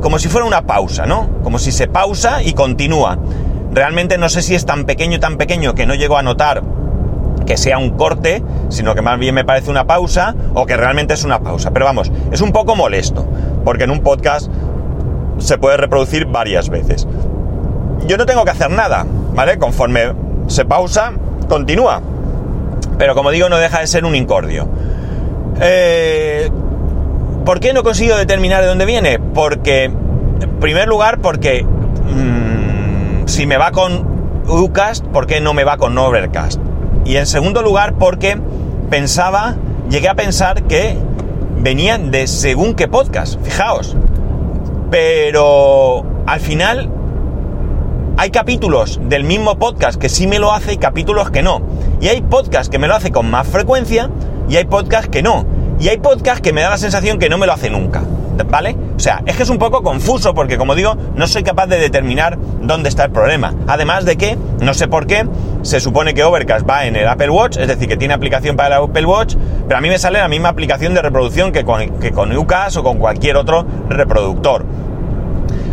como 0.02 0.20
si 0.20 0.28
fuera 0.28 0.46
una 0.46 0.64
pausa, 0.64 1.06
¿no? 1.06 1.30
Como 1.44 1.60
si 1.60 1.72
se 1.72 1.88
pausa 1.88 2.44
y 2.44 2.54
continúa. 2.54 3.18
Realmente 3.72 4.18
no 4.18 4.28
sé 4.28 4.42
si 4.42 4.56
es 4.56 4.66
tan 4.66 4.86
pequeño, 4.86 5.20
tan 5.20 5.38
pequeño 5.38 5.74
que 5.76 5.86
no 5.86 5.96
llego 5.96 6.18
a 6.18 6.24
notar 6.24 6.64
que 7.46 7.58
sea 7.58 7.78
un 7.78 7.92
corte, 7.92 8.44
sino 8.70 8.96
que 8.96 9.02
más 9.02 9.20
bien 9.20 9.36
me 9.36 9.44
parece 9.44 9.72
una 9.72 9.86
pausa 9.86 10.36
o 10.54 10.66
que 10.66 10.78
realmente 10.78 11.14
es 11.14 11.24
una 11.24 11.40
pausa. 11.40 11.72
Pero 11.72 11.86
vamos, 11.86 12.12
es 12.32 12.42
un 12.42 12.52
poco 12.52 12.76
molesto, 12.76 13.28
porque 13.64 13.86
en 13.86 13.92
un 13.92 14.02
podcast 14.02 14.50
se 15.38 15.58
puede 15.58 15.78
reproducir 15.78 16.26
varias 16.26 16.70
veces. 16.70 17.08
Yo 18.08 18.18
no 18.18 18.26
tengo 18.26 18.44
que 18.46 18.52
hacer 18.52 18.70
nada, 18.70 19.06
¿vale? 19.34 19.58
Conforme 19.58 20.14
se 20.48 20.66
pausa, 20.66 21.14
continúa. 21.48 22.02
Pero 22.98 23.16
como 23.16 23.32
digo, 23.32 23.50
no 23.50 23.58
deja 23.58 23.80
de 23.80 23.88
ser 23.88 24.06
un 24.06 24.16
incordio. 24.16 24.68
Eh, 25.60 26.50
¿Por 27.52 27.60
qué 27.60 27.74
no 27.74 27.84
consigo 27.84 28.16
determinar 28.16 28.62
de 28.62 28.68
dónde 28.70 28.86
viene? 28.86 29.20
Porque, 29.20 29.84
en 29.84 30.60
primer 30.62 30.88
lugar, 30.88 31.20
porque 31.20 31.66
mm, 31.66 33.28
si 33.28 33.46
me 33.46 33.58
va 33.58 33.74
con 33.74 34.08
Ucast, 34.48 35.06
¿por 35.08 35.28
qué 35.28 35.42
no 35.42 35.54
me 35.54 35.66
va 35.66 35.76
con 35.76 35.98
Overcast? 35.98 36.62
Y 37.04 37.18
en 37.18 37.26
segundo 37.26 37.62
lugar, 37.62 37.96
porque 37.96 38.40
pensaba, 38.90 39.58
llegué 39.90 40.08
a 40.08 40.16
pensar 40.16 40.64
que 40.64 40.96
venían 41.58 42.10
de 42.10 42.28
según 42.28 42.74
qué 42.74 42.88
podcast. 42.88 43.38
Fijaos, 43.44 43.98
pero 44.90 46.06
al 46.28 46.40
final 46.40 46.90
hay 48.16 48.32
capítulos 48.32 49.02
del 49.10 49.26
mismo 49.26 49.60
podcast 49.60 50.00
que 50.00 50.08
sí 50.08 50.26
me 50.26 50.40
lo 50.40 50.54
hace 50.54 50.72
y 50.72 50.78
capítulos 50.78 51.32
que 51.32 51.42
no. 51.42 51.62
Y 52.00 52.08
hay 52.08 52.22
podcast 52.22 52.72
que 52.72 52.80
me 52.80 52.88
lo 52.88 52.96
hace 52.96 53.12
con 53.12 53.30
más 53.30 53.46
frecuencia 53.46 54.10
y 54.48 54.56
hay 54.56 54.64
podcast 54.64 55.10
que 55.10 55.22
no. 55.22 55.51
Y 55.82 55.90
hay 55.90 55.98
podcast 55.98 56.42
que 56.44 56.54
me 56.54 56.62
da 56.62 56.70
la 56.70 56.78
sensación 56.78 57.18
que 57.18 57.28
no 57.28 57.40
me 57.40 57.48
lo 57.48 57.54
hace 57.54 57.72
nunca. 57.72 58.04
¿Vale? 58.50 58.78
O 58.96 59.00
sea, 59.00 59.24
es 59.26 59.36
que 59.36 59.44
es 59.44 59.50
un 59.50 59.58
poco 59.58 59.82
confuso 59.82 60.36
porque 60.36 60.58
como 60.58 60.76
digo, 60.76 60.96
no 61.16 61.26
soy 61.28 61.42
capaz 61.42 61.66
de 61.68 61.80
determinar 61.80 62.38
dónde 62.62 62.88
está 62.88 63.06
el 63.06 63.12
problema. 63.12 63.56
Además 63.68 64.06
de 64.06 64.16
que, 64.16 64.38
no 64.60 64.76
sé 64.76 64.88
por 64.88 65.08
qué, 65.08 65.26
se 65.64 65.80
supone 65.80 66.14
que 66.14 66.24
Overcast 66.24 66.70
va 66.70 66.86
en 66.86 66.96
el 66.96 67.08
Apple 67.08 67.32
Watch, 67.32 67.58
es 67.58 67.68
decir, 67.68 67.88
que 67.88 67.98
tiene 67.98 68.14
aplicación 68.14 68.56
para 68.56 68.78
el 68.78 68.84
Apple 68.84 69.06
Watch, 69.06 69.36
pero 69.68 69.78
a 69.78 69.82
mí 69.82 69.90
me 69.90 69.98
sale 69.98 70.20
la 70.20 70.28
misma 70.28 70.50
aplicación 70.50 70.94
de 70.94 71.02
reproducción 71.02 71.52
que 71.52 71.64
con, 71.64 72.00
que 72.00 72.12
con 72.12 72.36
UCAS 72.36 72.78
o 72.78 72.84
con 72.84 73.00
cualquier 73.00 73.38
otro 73.38 73.66
reproductor. 73.90 74.66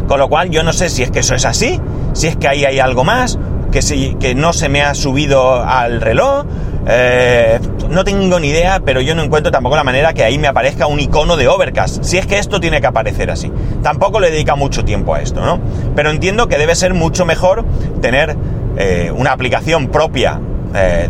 Con 0.06 0.18
lo 0.18 0.28
cual 0.28 0.48
yo 0.48 0.62
no 0.62 0.72
sé 0.72 0.88
si 0.88 1.02
es 1.02 1.10
que 1.10 1.20
eso 1.20 1.34
es 1.34 1.44
así, 1.44 1.80
si 2.14 2.28
es 2.28 2.36
que 2.36 2.48
ahí 2.48 2.64
hay 2.64 2.80
algo 2.80 3.04
más, 3.04 3.38
que, 3.70 3.82
si, 3.82 4.14
que 4.14 4.34
no 4.34 4.52
se 4.52 4.68
me 4.68 4.82
ha 4.82 4.94
subido 4.94 5.62
al 5.62 6.00
reloj. 6.00 6.46
Eh, 6.90 7.60
no 7.90 8.02
tengo 8.02 8.40
ni 8.40 8.48
idea, 8.48 8.80
pero 8.82 9.02
yo 9.02 9.14
no 9.14 9.22
encuentro 9.22 9.52
tampoco 9.52 9.76
la 9.76 9.84
manera 9.84 10.14
que 10.14 10.24
ahí 10.24 10.38
me 10.38 10.48
aparezca 10.48 10.86
un 10.86 10.98
icono 10.98 11.36
de 11.36 11.46
Overcast. 11.46 12.02
Si 12.02 12.16
es 12.16 12.26
que 12.26 12.38
esto 12.38 12.60
tiene 12.60 12.80
que 12.80 12.86
aparecer 12.86 13.30
así. 13.30 13.52
Tampoco 13.82 14.20
le 14.20 14.30
dedica 14.30 14.56
mucho 14.56 14.84
tiempo 14.84 15.14
a 15.14 15.20
esto, 15.20 15.44
¿no? 15.44 15.60
Pero 15.94 16.10
entiendo 16.10 16.48
que 16.48 16.56
debe 16.56 16.74
ser 16.74 16.94
mucho 16.94 17.26
mejor 17.26 17.66
tener 18.00 18.36
eh, 18.78 19.12
una 19.14 19.32
aplicación 19.32 19.88
propia 19.88 20.40
eh, 20.74 21.08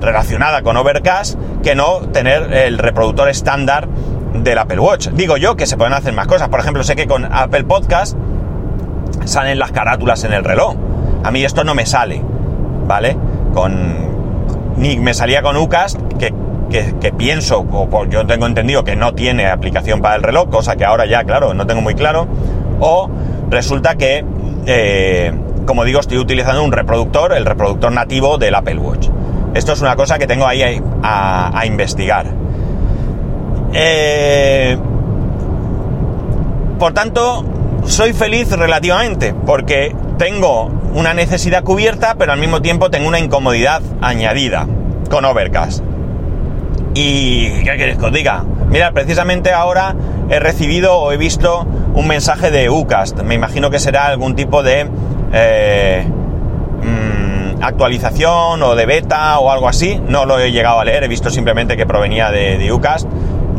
relacionada 0.00 0.62
con 0.62 0.76
Overcast 0.76 1.38
que 1.62 1.74
no 1.74 2.00
tener 2.12 2.52
el 2.52 2.78
reproductor 2.78 3.28
estándar 3.28 3.88
del 4.34 4.58
Apple 4.58 4.78
Watch. 4.78 5.08
Digo 5.08 5.36
yo 5.36 5.56
que 5.56 5.66
se 5.66 5.76
pueden 5.76 5.92
hacer 5.92 6.12
más 6.12 6.28
cosas. 6.28 6.48
Por 6.50 6.60
ejemplo, 6.60 6.84
sé 6.84 6.94
que 6.94 7.06
con 7.06 7.24
Apple 7.24 7.64
Podcast 7.64 8.16
salen 9.24 9.58
las 9.58 9.72
carátulas 9.72 10.22
en 10.22 10.32
el 10.32 10.44
reloj. 10.44 10.76
A 11.24 11.30
mí 11.32 11.44
esto 11.44 11.64
no 11.64 11.74
me 11.74 11.86
sale, 11.86 12.20
¿vale? 12.86 13.16
Con 13.54 14.13
ni 14.76 14.98
me 14.98 15.14
salía 15.14 15.42
con 15.42 15.56
UCAS, 15.56 15.96
que, 16.18 16.32
que, 17.00 17.12
pienso, 17.12 17.60
o 17.70 18.04
yo 18.06 18.26
tengo 18.26 18.46
entendido 18.46 18.84
que 18.84 18.96
no 18.96 19.14
tiene 19.14 19.46
aplicación 19.46 20.00
para 20.00 20.16
el 20.16 20.22
reloj, 20.22 20.48
cosa 20.50 20.76
que 20.76 20.84
ahora 20.84 21.06
ya, 21.06 21.24
claro, 21.24 21.54
no 21.54 21.66
tengo 21.66 21.80
muy 21.80 21.94
claro. 21.94 22.26
O 22.80 23.08
resulta 23.50 23.94
que, 23.94 24.24
eh, 24.66 25.32
como 25.66 25.84
digo, 25.84 26.00
estoy 26.00 26.18
utilizando 26.18 26.64
un 26.64 26.72
reproductor, 26.72 27.32
el 27.32 27.46
reproductor 27.46 27.92
nativo 27.92 28.38
del 28.38 28.54
Apple 28.54 28.78
Watch. 28.78 29.08
Esto 29.54 29.72
es 29.72 29.80
una 29.80 29.94
cosa 29.94 30.18
que 30.18 30.26
tengo 30.26 30.46
ahí 30.46 30.82
a 31.02 31.62
investigar. 31.64 32.26
Eh, 33.74 34.78
por 36.78 36.92
tanto, 36.92 37.44
soy 37.84 38.12
feliz 38.12 38.50
relativamente, 38.52 39.34
porque 39.34 39.94
tengo 40.16 40.70
una 40.94 41.14
necesidad 41.14 41.62
cubierta, 41.64 42.14
pero 42.16 42.32
al 42.32 42.38
mismo 42.38 42.62
tiempo 42.62 42.90
tengo 42.90 43.08
una 43.08 43.18
incomodidad 43.18 43.82
añadida 44.00 44.66
con 45.10 45.24
Overcast. 45.24 45.82
¿Y 46.94 47.62
qué 47.64 47.76
queréis 47.76 47.98
que 47.98 48.06
os 48.06 48.12
diga? 48.12 48.44
Mira, 48.68 48.92
precisamente 48.92 49.52
ahora 49.52 49.94
he 50.30 50.38
recibido 50.38 50.96
o 50.96 51.12
he 51.12 51.16
visto 51.16 51.66
un 51.94 52.06
mensaje 52.06 52.50
de 52.50 52.70
Ucast. 52.70 53.20
Me 53.22 53.34
imagino 53.34 53.70
que 53.70 53.78
será 53.78 54.06
algún 54.06 54.36
tipo 54.36 54.62
de 54.62 54.88
eh, 55.32 56.06
mm, 56.06 57.62
actualización 57.62 58.62
o 58.62 58.74
de 58.76 58.86
beta 58.86 59.38
o 59.40 59.50
algo 59.50 59.68
así. 59.68 60.00
No 60.08 60.24
lo 60.26 60.38
he 60.38 60.52
llegado 60.52 60.78
a 60.80 60.84
leer, 60.84 61.04
he 61.04 61.08
visto 61.08 61.30
simplemente 61.30 61.76
que 61.76 61.86
provenía 61.86 62.30
de, 62.30 62.58
de 62.58 62.72
Ucast 62.72 63.08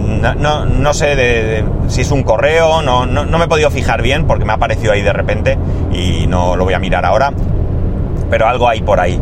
no, 0.06 0.66
no, 0.66 0.94
sé 0.94 1.64
si 1.88 2.02
es 2.02 2.12
un 2.12 2.24
correo, 2.24 2.82
no, 2.82 3.06
no, 3.06 3.26
me 3.26 3.46
he 3.46 3.48
podido 3.48 3.70
fijar 3.72 4.02
bien 4.02 4.26
porque 4.26 4.46
me 4.46 4.52
ha 4.52 4.56
aparecido 4.56 4.94
ahí 4.94 5.02
de 5.02 5.14
repente 5.14 5.58
y 5.92 6.28
no 6.28 6.56
lo 6.56 6.66
voy 6.66 6.74
a 6.74 6.80
mirar 6.80 7.06
ahora, 7.06 7.32
pero 8.30 8.48
algo 8.48 8.68
hay 8.68 8.82
por 8.82 9.00
ahí. 9.00 9.20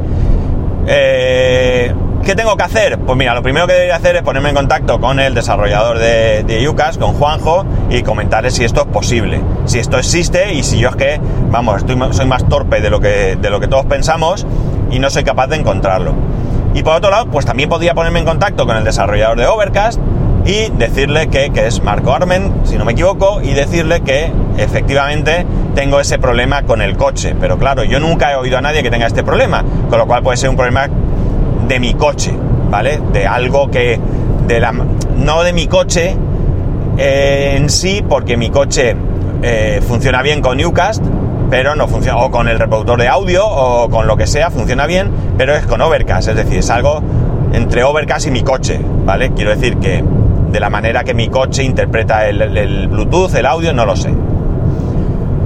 Eh, 0.88 1.94
¿Qué 2.24 2.36
tengo 2.36 2.56
que 2.56 2.64
hacer? 2.64 3.00
Pues 3.00 3.18
mira, 3.18 3.34
lo 3.34 3.44
primero 3.44 3.68
que 3.68 3.74
debería 3.74 3.98
hacer 3.98 4.16
es 4.16 4.22
ponerme 4.22 4.50
en 4.50 4.56
contacto 4.56 5.00
con 5.02 5.20
el 5.20 5.34
desarrollador 5.34 6.00
de, 6.00 6.44
de 6.44 6.68
UCAS, 6.70 6.98
con 6.98 7.14
Juanjo, 7.14 7.66
y 7.90 8.02
comentarle 8.02 8.50
si 8.50 8.64
esto 8.64 8.82
es 8.82 8.88
posible, 8.88 9.42
si 9.66 9.80
esto 9.80 9.98
existe 9.98 10.54
y 10.54 10.64
si 10.64 10.80
yo 10.80 10.90
es 10.90 10.96
que, 10.96 11.20
vamos, 11.50 11.80
estoy, 11.80 11.98
soy 12.12 12.26
más 12.26 12.48
torpe 12.48 12.80
de 12.80 12.90
lo, 12.90 13.02
que, 13.02 13.36
de 13.36 13.50
lo 13.50 13.60
que 13.60 13.68
todos 13.68 13.86
pensamos 13.88 14.48
y 14.90 15.00
no 15.00 15.10
soy 15.10 15.26
capaz 15.26 15.48
de 15.48 15.58
encontrarlo. 15.58 16.14
Y 16.74 16.82
por 16.82 16.96
otro 16.96 17.12
lado, 17.12 17.26
pues 17.28 17.46
también 17.46 17.68
podría 17.68 17.94
ponerme 17.94 18.20
en 18.20 18.26
contacto 18.26 18.66
con 18.66 18.78
el 18.78 18.86
desarrollador 18.86 19.38
de 19.38 19.46
Overcast 19.46 20.00
y 20.46 20.70
decirle 20.78 21.28
que, 21.28 21.52
es 21.56 21.82
Marco 21.84 22.14
Armen, 22.14 22.52
si 22.66 22.78
no 22.78 22.86
me 22.86 22.92
equivoco, 22.92 23.42
y 23.42 23.54
decirle 23.54 24.02
que 24.02 24.32
efectivamente 24.58 25.46
tengo 25.74 26.00
ese 26.00 26.20
problema 26.20 26.64
con 26.64 26.82
el 26.82 26.98
coche. 26.98 27.36
Pero 27.40 27.58
claro, 27.58 27.84
yo 27.84 28.00
nunca 28.00 28.32
he 28.32 28.36
oído 28.36 28.58
a 28.58 28.62
nadie 28.62 28.84
que 28.84 28.92
tenga 28.92 29.08
este 29.08 29.24
problema, 29.24 29.64
con 29.90 29.98
lo 29.98 30.06
cual 30.06 30.22
puede 30.22 30.38
ser 30.38 30.50
un 30.50 30.56
problema 30.56 30.88
de 31.68 31.80
mi 31.80 31.94
coche, 31.94 32.34
¿vale? 32.70 33.00
De 33.14 33.26
algo 33.26 33.72
que, 33.72 34.00
de 34.48 34.60
la, 34.60 34.74
no 34.74 35.44
de 35.44 35.54
mi 35.54 35.68
coche 35.68 36.18
eh, 36.98 37.56
en 37.58 37.70
sí, 37.70 38.04
porque 38.08 38.36
mi 38.36 38.50
coche 38.50 38.96
eh, 39.42 39.82
funciona 39.88 40.22
bien 40.22 40.42
con 40.42 40.58
Newcast, 40.58 41.04
pero 41.50 41.76
no 41.76 41.88
funciona, 41.88 42.18
o 42.18 42.32
con 42.32 42.50
el 42.50 42.60
reproductor 42.60 43.00
de 43.00 43.08
audio, 43.08 43.48
o 43.48 43.90
con 43.90 44.08
lo 44.08 44.18
que 44.18 44.28
sea, 44.28 44.50
funciona 44.50 44.88
bien, 44.88 45.10
pero 45.38 45.56
es 45.56 45.66
con 45.66 45.82
Overcast, 45.82 46.28
es 46.30 46.36
decir, 46.36 46.60
es 46.60 46.70
algo 46.70 47.02
entre 47.54 47.84
Overcast 47.84 48.28
y 48.28 48.32
mi 48.32 48.42
coche, 48.42 48.80
¿vale? 49.06 49.32
Quiero 49.32 49.52
decir 49.52 49.78
que 49.78 50.04
de 50.54 50.60
la 50.60 50.70
manera 50.70 51.04
que 51.04 51.16
mi 51.16 51.30
coche 51.30 51.64
interpreta 51.64 52.28
el, 52.28 52.88
Bluetooth, 52.88 53.34
el 53.34 53.48
audio, 53.48 53.74
no 53.74 53.86
lo 53.86 53.96
sé. 53.96 54.14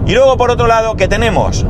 Y 0.05 0.13
luego 0.13 0.37
por 0.37 0.51
otro 0.51 0.67
lado, 0.67 0.95
¿qué 0.95 1.07
tenemos? 1.07 1.65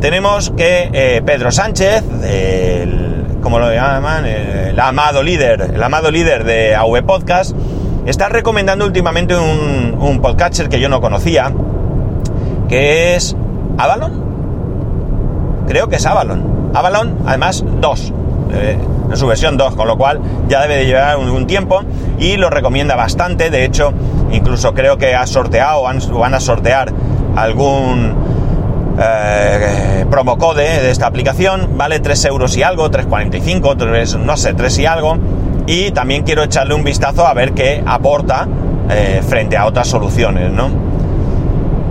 tenemos 0.00 0.52
que 0.56 0.90
eh, 0.92 1.22
Pedro 1.24 1.50
Sánchez, 1.50 2.04
el, 2.24 3.38
como 3.42 3.58
lo 3.58 3.72
llaman, 3.72 4.26
el, 4.26 4.78
amado 4.78 5.22
líder, 5.22 5.72
el 5.74 5.82
amado 5.82 6.10
líder 6.10 6.44
de 6.44 6.74
AV 6.74 7.04
Podcast, 7.04 7.56
está 8.06 8.28
recomendando 8.28 8.84
últimamente 8.86 9.36
un, 9.36 9.96
un 9.98 10.20
podcatcher 10.20 10.68
que 10.68 10.80
yo 10.80 10.88
no 10.88 11.00
conocía, 11.00 11.52
que 12.68 13.16
es 13.16 13.36
Avalon. 13.76 15.64
Creo 15.66 15.88
que 15.88 15.96
es 15.96 16.06
Avalon. 16.06 16.70
Avalon, 16.74 17.18
además, 17.26 17.64
2. 17.80 18.12
Eh, 18.52 18.78
en 19.10 19.16
su 19.16 19.26
versión 19.26 19.56
2, 19.56 19.74
con 19.74 19.86
lo 19.88 19.96
cual 19.96 20.20
ya 20.48 20.60
debe 20.60 20.76
de 20.76 20.86
llevar 20.86 21.16
un, 21.16 21.46
tiempo 21.46 21.80
y 22.18 22.36
lo 22.36 22.50
recomienda 22.50 22.94
bastante. 22.94 23.50
De 23.50 23.64
hecho, 23.64 23.92
incluso 24.30 24.74
creo 24.74 24.98
que 24.98 25.14
ha 25.14 25.26
sorteado 25.26 25.80
o 25.80 26.18
van 26.18 26.34
a 26.34 26.40
sortear 26.40 26.92
algún 27.34 28.14
eh, 29.00 30.04
promocode 30.10 30.82
de 30.82 30.90
esta 30.90 31.06
aplicación. 31.06 31.78
Vale 31.78 32.00
3 32.00 32.24
euros 32.26 32.56
y 32.56 32.62
algo, 32.62 32.90
3,45, 32.90 34.18
no 34.18 34.36
sé, 34.36 34.52
3 34.52 34.78
y 34.78 34.86
algo. 34.86 35.16
Y 35.66 35.90
también 35.92 36.22
quiero 36.22 36.42
echarle 36.42 36.74
un 36.74 36.84
vistazo 36.84 37.26
a 37.26 37.32
ver 37.32 37.52
qué 37.52 37.82
aporta 37.86 38.46
eh, 38.90 39.22
frente 39.26 39.56
a 39.56 39.66
otras 39.66 39.88
soluciones, 39.88 40.52
¿no? 40.52 40.70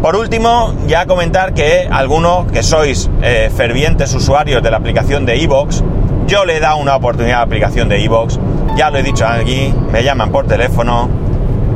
Por 0.01 0.15
último, 0.15 0.73
ya 0.87 1.07
comentar 1.07 1.55
que 1.55 1.87
algunos 1.89 2.51
que 2.51 2.61
sois 2.61 3.09
fervientes 3.55 4.13
usuarios 4.13 4.61
de 4.61 4.69
la 4.69 4.77
aplicación 4.77 5.25
de 5.25 5.37
iVoox, 5.37 5.81
yo 6.27 6.45
le 6.45 6.57
he 6.57 6.59
dado 6.59 6.77
una 6.77 6.95
oportunidad 6.95 7.37
a 7.37 7.39
la 7.39 7.45
aplicación 7.45 7.89
de 7.89 7.99
iVoox, 8.01 8.37
ya 8.75 8.89
lo 8.89 8.97
he 8.97 9.03
dicho 9.03 9.25
aquí, 9.25 9.73
me 9.91 10.03
llaman 10.03 10.29
por 10.31 10.45
teléfono, 10.45 11.09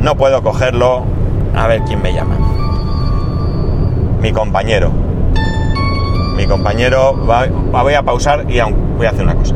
no 0.00 0.16
puedo 0.16 0.42
cogerlo, 0.42 1.04
a 1.56 1.66
ver 1.66 1.82
quién 1.82 2.00
me 2.02 2.12
llama. 2.12 2.36
Mi 4.20 4.32
compañero. 4.32 4.90
Mi 6.36 6.46
compañero, 6.46 7.14
voy 7.14 7.94
a 7.94 8.02
pausar 8.02 8.44
y 8.48 8.60
voy 8.96 9.06
a 9.06 9.10
hacer 9.10 9.22
una 9.22 9.34
cosa. 9.34 9.54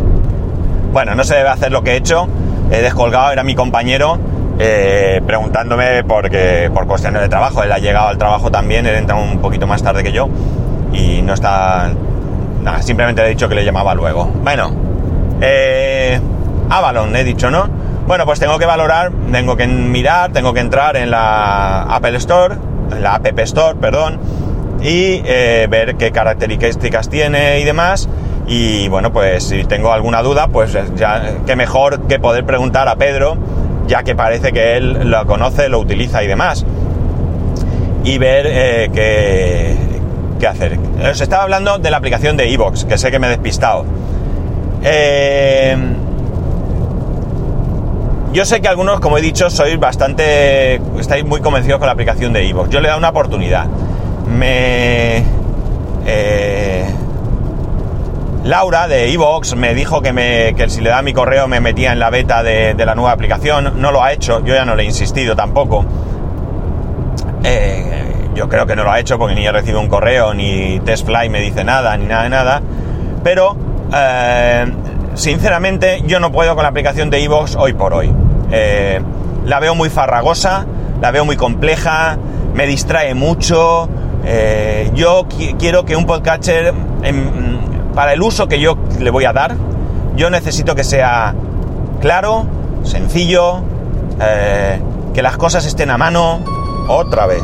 Bueno, 0.92 1.14
no 1.14 1.24
se 1.24 1.36
debe 1.36 1.50
hacer 1.50 1.70
lo 1.70 1.82
que 1.82 1.92
he 1.92 1.96
hecho, 1.96 2.26
he 2.70 2.80
descolgado, 2.82 3.30
era 3.32 3.44
mi 3.44 3.54
compañero 3.54 4.18
eh, 4.58 5.20
preguntándome 5.26 6.02
porque, 6.04 6.70
por 6.72 6.86
cuestiones 6.86 7.22
de 7.22 7.28
trabajo. 7.28 7.62
Él 7.62 7.72
ha 7.72 7.78
llegado 7.78 8.08
al 8.08 8.18
trabajo 8.18 8.50
también, 8.50 8.86
él 8.86 8.96
entra 8.96 9.14
un 9.16 9.38
poquito 9.40 9.66
más 9.66 9.82
tarde 9.82 10.02
que 10.02 10.12
yo 10.12 10.28
y 10.92 11.22
no 11.22 11.34
está... 11.34 11.92
Nada, 12.62 12.82
simplemente 12.82 13.22
le 13.22 13.28
he 13.28 13.30
dicho 13.30 13.48
que 13.48 13.54
le 13.54 13.64
llamaba 13.64 13.94
luego. 13.94 14.24
Bueno, 14.42 14.70
eh, 15.40 16.20
Avalon, 16.70 17.14
he 17.16 17.24
dicho, 17.24 17.50
¿no? 17.50 17.68
Bueno, 18.06 18.24
pues 18.24 18.38
tengo 18.38 18.58
que 18.58 18.66
valorar, 18.66 19.10
tengo 19.32 19.56
que 19.56 19.66
mirar, 19.66 20.32
tengo 20.32 20.54
que 20.54 20.60
entrar 20.60 20.96
en 20.96 21.10
la 21.10 21.82
Apple 21.82 22.16
Store, 22.18 22.54
en 22.92 23.02
la 23.02 23.16
App 23.16 23.38
Store, 23.40 23.76
perdón, 23.80 24.20
y 24.80 25.22
eh, 25.24 25.66
ver 25.68 25.96
qué 25.96 26.12
características 26.12 27.08
tiene 27.08 27.58
y 27.58 27.64
demás. 27.64 28.08
Y 28.46 28.86
bueno, 28.88 29.12
pues 29.12 29.44
si 29.44 29.64
tengo 29.64 29.92
alguna 29.92 30.22
duda, 30.22 30.46
pues 30.46 30.76
ya 30.94 31.38
qué 31.44 31.56
mejor 31.56 32.02
que 32.02 32.20
poder 32.20 32.46
preguntar 32.46 32.88
a 32.88 32.94
Pedro, 32.94 33.36
ya 33.88 34.04
que 34.04 34.14
parece 34.14 34.52
que 34.52 34.76
él 34.76 35.10
lo 35.10 35.26
conoce, 35.26 35.68
lo 35.68 35.80
utiliza 35.80 36.22
y 36.22 36.28
demás. 36.28 36.64
Y 38.04 38.18
ver 38.18 38.46
eh, 38.48 38.90
qué, 38.94 39.76
qué, 40.38 40.46
hacer. 40.46 40.78
Os 41.10 41.20
estaba 41.20 41.42
hablando 41.42 41.78
de 41.78 41.90
la 41.90 41.96
aplicación 41.96 42.36
de 42.36 42.52
Evox, 42.52 42.84
que 42.84 42.98
sé 42.98 43.10
que 43.10 43.18
me 43.18 43.26
he 43.26 43.30
despistado. 43.30 43.84
Eh, 44.82 45.76
yo 48.32 48.44
sé 48.44 48.60
que 48.60 48.68
algunos, 48.68 49.00
como 49.00 49.16
he 49.16 49.22
dicho, 49.22 49.48
sois 49.48 49.78
bastante. 49.78 50.80
estáis 50.98 51.24
muy 51.24 51.40
convencidos 51.40 51.78
con 51.78 51.86
la 51.86 51.92
aplicación 51.92 52.32
de 52.32 52.46
Evox. 52.46 52.68
Yo 52.68 52.80
le 52.80 52.86
he 52.86 52.88
dado 52.88 52.98
una 52.98 53.08
oportunidad. 53.08 53.66
Me. 54.28 55.24
Eh, 56.04 56.84
Laura 58.44 58.86
de 58.86 59.10
Evox 59.12 59.56
me 59.56 59.74
dijo 59.74 60.02
que, 60.02 60.12
me, 60.12 60.54
que 60.54 60.68
si 60.68 60.80
le 60.80 60.90
da 60.90 61.02
mi 61.02 61.12
correo 61.12 61.48
me 61.48 61.60
metía 61.60 61.92
en 61.92 61.98
la 61.98 62.10
beta 62.10 62.42
de, 62.42 62.74
la 62.76 62.94
nueva 62.94 63.12
aplicación. 63.12 63.80
No 63.80 63.90
lo 63.90 64.04
ha 64.04 64.12
hecho, 64.12 64.44
yo 64.44 64.54
ya 64.54 64.64
no 64.64 64.76
le 64.76 64.84
he 64.84 64.86
insistido 64.86 65.34
tampoco. 65.34 65.84
Eh, 67.42 68.30
yo 68.34 68.48
creo 68.48 68.66
que 68.66 68.76
no 68.76 68.84
lo 68.84 68.92
ha 68.92 69.00
hecho 69.00 69.18
porque 69.18 69.34
ni 69.34 69.46
he 69.46 69.50
recibido 69.50 69.80
un 69.80 69.88
correo, 69.88 70.34
ni 70.34 70.78
TestFly 70.78 71.28
me 71.28 71.40
dice 71.40 71.64
nada, 71.64 71.96
ni 71.96 72.04
nada 72.04 72.22
de 72.24 72.28
nada. 72.28 72.62
Pero, 73.24 73.56
eh, 73.92 74.66
sinceramente, 75.14 76.02
yo 76.06 76.20
no 76.20 76.32
puedo 76.32 76.54
con 76.54 76.62
la 76.62 76.68
aplicación 76.70 77.10
de 77.10 77.22
Evox 77.22 77.56
hoy 77.56 77.72
por 77.72 77.94
hoy. 77.94 78.12
Eh, 78.50 79.00
la 79.44 79.60
veo 79.60 79.74
muy 79.74 79.90
farragosa, 79.90 80.66
la 81.00 81.10
veo 81.10 81.24
muy 81.24 81.36
compleja, 81.36 82.18
me 82.54 82.66
distrae 82.66 83.14
mucho. 83.14 83.88
yo 84.94 85.26
quiero 85.58 85.84
que 85.84 85.94
un 85.94 86.04
podcatcher 86.04 86.74
em, 87.02 87.58
para 87.94 88.12
el 88.12 88.22
uso 88.22 88.48
que 88.48 88.58
yo 88.58 88.76
le 88.98 89.10
voy 89.10 89.24
a 89.24 89.32
dar, 89.32 89.56
yo 90.16 90.30
necesito 90.30 90.74
que 90.74 90.84
sea 90.84 91.34
claro, 92.00 92.46
sencillo, 92.82 93.62
eh, 94.20 94.80
que 95.14 95.22
las 95.22 95.36
cosas 95.36 95.66
estén 95.66 95.90
a 95.90 95.98
mano 95.98 96.40
otra 96.88 97.26
vez. 97.26 97.42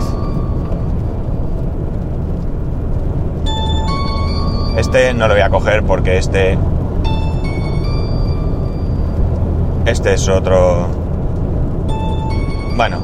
Este 4.83 5.14
no 5.14 5.29
lo 5.29 5.35
voy 5.35 5.42
a 5.45 5.49
coger 5.49 5.85
porque 5.85 6.18
este... 6.18 6.59
Este 9.87 10.14
es 10.14 10.29
otro... 10.29 10.88
Bueno, 12.75 12.99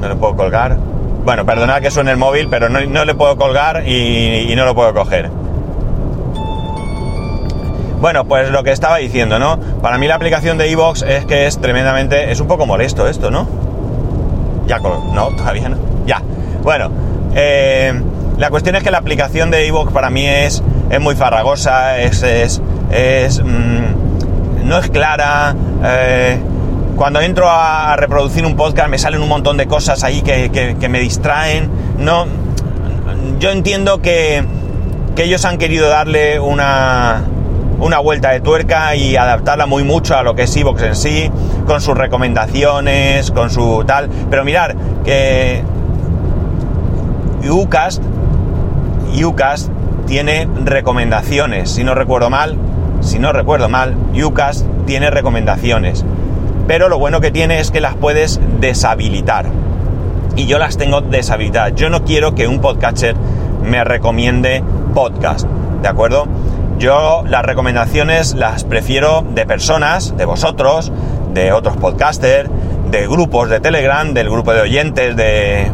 no 0.00 0.08
le 0.08 0.14
puedo 0.14 0.36
colgar. 0.36 0.76
Bueno, 1.24 1.44
perdonad 1.44 1.82
que 1.82 1.90
suene 1.90 2.12
el 2.12 2.18
móvil, 2.18 2.46
pero 2.48 2.68
no, 2.68 3.04
le 3.04 3.14
puedo 3.16 3.36
colgar 3.36 3.82
y 3.84 4.54
no 4.56 4.64
lo 4.64 4.76
puedo 4.76 4.94
coger. 4.94 5.28
Bueno, 8.00 8.24
pues 8.24 8.50
lo 8.50 8.62
que 8.62 8.70
estaba 8.70 8.98
diciendo, 8.98 9.40
¿no? 9.40 9.58
Para 9.82 9.98
mí 9.98 10.06
la 10.06 10.14
aplicación 10.14 10.56
de 10.56 10.70
Evox 10.70 11.02
es 11.02 11.26
que 11.26 11.48
es 11.48 11.58
tremendamente... 11.60 12.30
Es 12.30 12.38
un 12.38 12.46
poco 12.46 12.64
molesto 12.64 13.08
esto, 13.08 13.32
¿no? 13.32 13.48
Ya, 14.68 14.78
no, 14.78 15.30
todavía 15.36 15.68
no. 15.68 15.78
Ya. 16.06 16.22
Bueno, 16.62 16.92
eh, 17.34 17.92
la 18.38 18.50
cuestión 18.50 18.76
es 18.76 18.84
que 18.84 18.92
la 18.92 18.98
aplicación 18.98 19.50
de 19.50 19.66
Evox 19.66 19.92
para 19.92 20.10
mí 20.10 20.24
es, 20.26 20.62
es 20.90 21.00
muy 21.00 21.14
farragosa, 21.14 21.98
es... 21.98 22.22
es, 22.22 23.42
mm, 23.42 24.66
no 24.66 24.78
es 24.78 24.90
clara. 24.90 25.54
Eh, 25.84 26.38
cuando 26.96 27.20
entro 27.20 27.48
a 27.48 27.94
reproducir 27.96 28.44
un 28.44 28.56
podcast 28.56 28.88
me 28.88 28.98
salen 28.98 29.20
un 29.20 29.28
montón 29.28 29.56
de 29.56 29.66
cosas 29.66 30.02
ahí 30.02 30.22
que, 30.22 30.50
que 30.50 30.88
me 30.88 30.98
distraen. 30.98 31.70
No, 31.98 32.26
yo 33.38 33.50
entiendo 33.50 34.00
que, 34.00 34.44
que 35.14 35.24
ellos 35.24 35.44
han 35.44 35.58
querido 35.58 35.88
darle 35.88 36.40
una 36.40 37.22
una 37.78 37.98
vuelta 37.98 38.30
de 38.30 38.40
tuerca 38.40 38.94
y 38.96 39.16
adaptarla 39.16 39.66
muy 39.66 39.84
mucho 39.84 40.16
a 40.16 40.22
lo 40.22 40.34
que 40.34 40.44
es 40.44 40.56
Evox 40.56 40.82
en 40.82 40.96
sí, 40.96 41.30
con 41.66 41.80
sus 41.80 41.96
recomendaciones, 41.96 43.30
con 43.30 43.50
su 43.50 43.84
tal. 43.86 44.08
Pero 44.30 44.44
mirar 44.44 44.74
que 45.04 45.62
Ucast, 47.48 48.02
Ucast 49.22 49.70
tiene 50.06 50.48
recomendaciones, 50.64 51.70
si 51.70 51.84
no 51.84 51.94
recuerdo 51.94 52.30
mal, 52.30 52.56
si 53.00 53.18
no 53.18 53.32
recuerdo 53.32 53.68
mal, 53.68 53.94
Ucast 54.14 54.66
tiene 54.86 55.10
recomendaciones. 55.10 56.04
Pero 56.66 56.88
lo 56.88 56.98
bueno 56.98 57.20
que 57.20 57.30
tiene 57.30 57.60
es 57.60 57.70
que 57.70 57.80
las 57.80 57.94
puedes 57.94 58.40
deshabilitar. 58.60 59.46
Y 60.36 60.46
yo 60.46 60.58
las 60.58 60.76
tengo 60.76 61.00
deshabilitadas. 61.00 61.74
Yo 61.74 61.90
no 61.90 62.04
quiero 62.04 62.34
que 62.34 62.48
un 62.48 62.60
podcatcher 62.60 63.14
me 63.62 63.84
recomiende 63.84 64.62
podcast, 64.94 65.46
¿de 65.82 65.88
acuerdo? 65.88 66.26
Yo 66.78 67.24
las 67.26 67.44
recomendaciones 67.44 68.34
las 68.34 68.64
prefiero 68.64 69.24
de 69.34 69.46
personas, 69.46 70.16
de 70.16 70.24
vosotros, 70.24 70.92
de 71.32 71.52
otros 71.52 71.76
podcasters, 71.76 72.50
de 72.90 73.06
grupos 73.06 73.48
de 73.48 73.60
Telegram, 73.60 74.12
del 74.12 74.28
grupo 74.30 74.52
de 74.52 74.60
oyentes 74.60 75.16
de, 75.16 75.70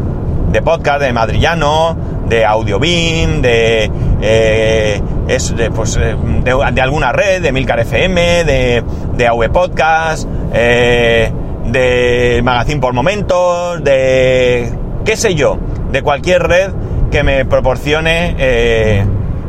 de 0.51 0.61
podcast 0.61 1.01
de 1.01 1.11
Madrillano, 1.11 1.97
de 2.27 2.45
Audiobeam, 2.45 3.41
de, 3.41 3.91
eh, 4.25 5.01
de, 5.27 5.71
pues, 5.71 5.97
eh, 5.97 6.15
de, 6.43 6.81
alguna 6.81 7.11
red, 7.11 7.41
de 7.41 7.51
Milcar 7.51 7.81
FM, 7.81 8.45
de, 8.45 8.83
de 9.15 9.27
AV 9.27 9.51
Podcast, 9.51 10.29
eh, 10.53 11.29
de 11.65 12.41
Magazine 12.41 12.79
por 12.79 12.93
Momentos, 12.93 13.83
de 13.83 14.71
qué 15.03 15.17
sé 15.17 15.35
yo, 15.35 15.57
de 15.91 16.01
cualquier 16.01 16.43
red 16.43 16.71
que 17.11 17.23
me 17.23 17.43
proporcione 17.43 19.05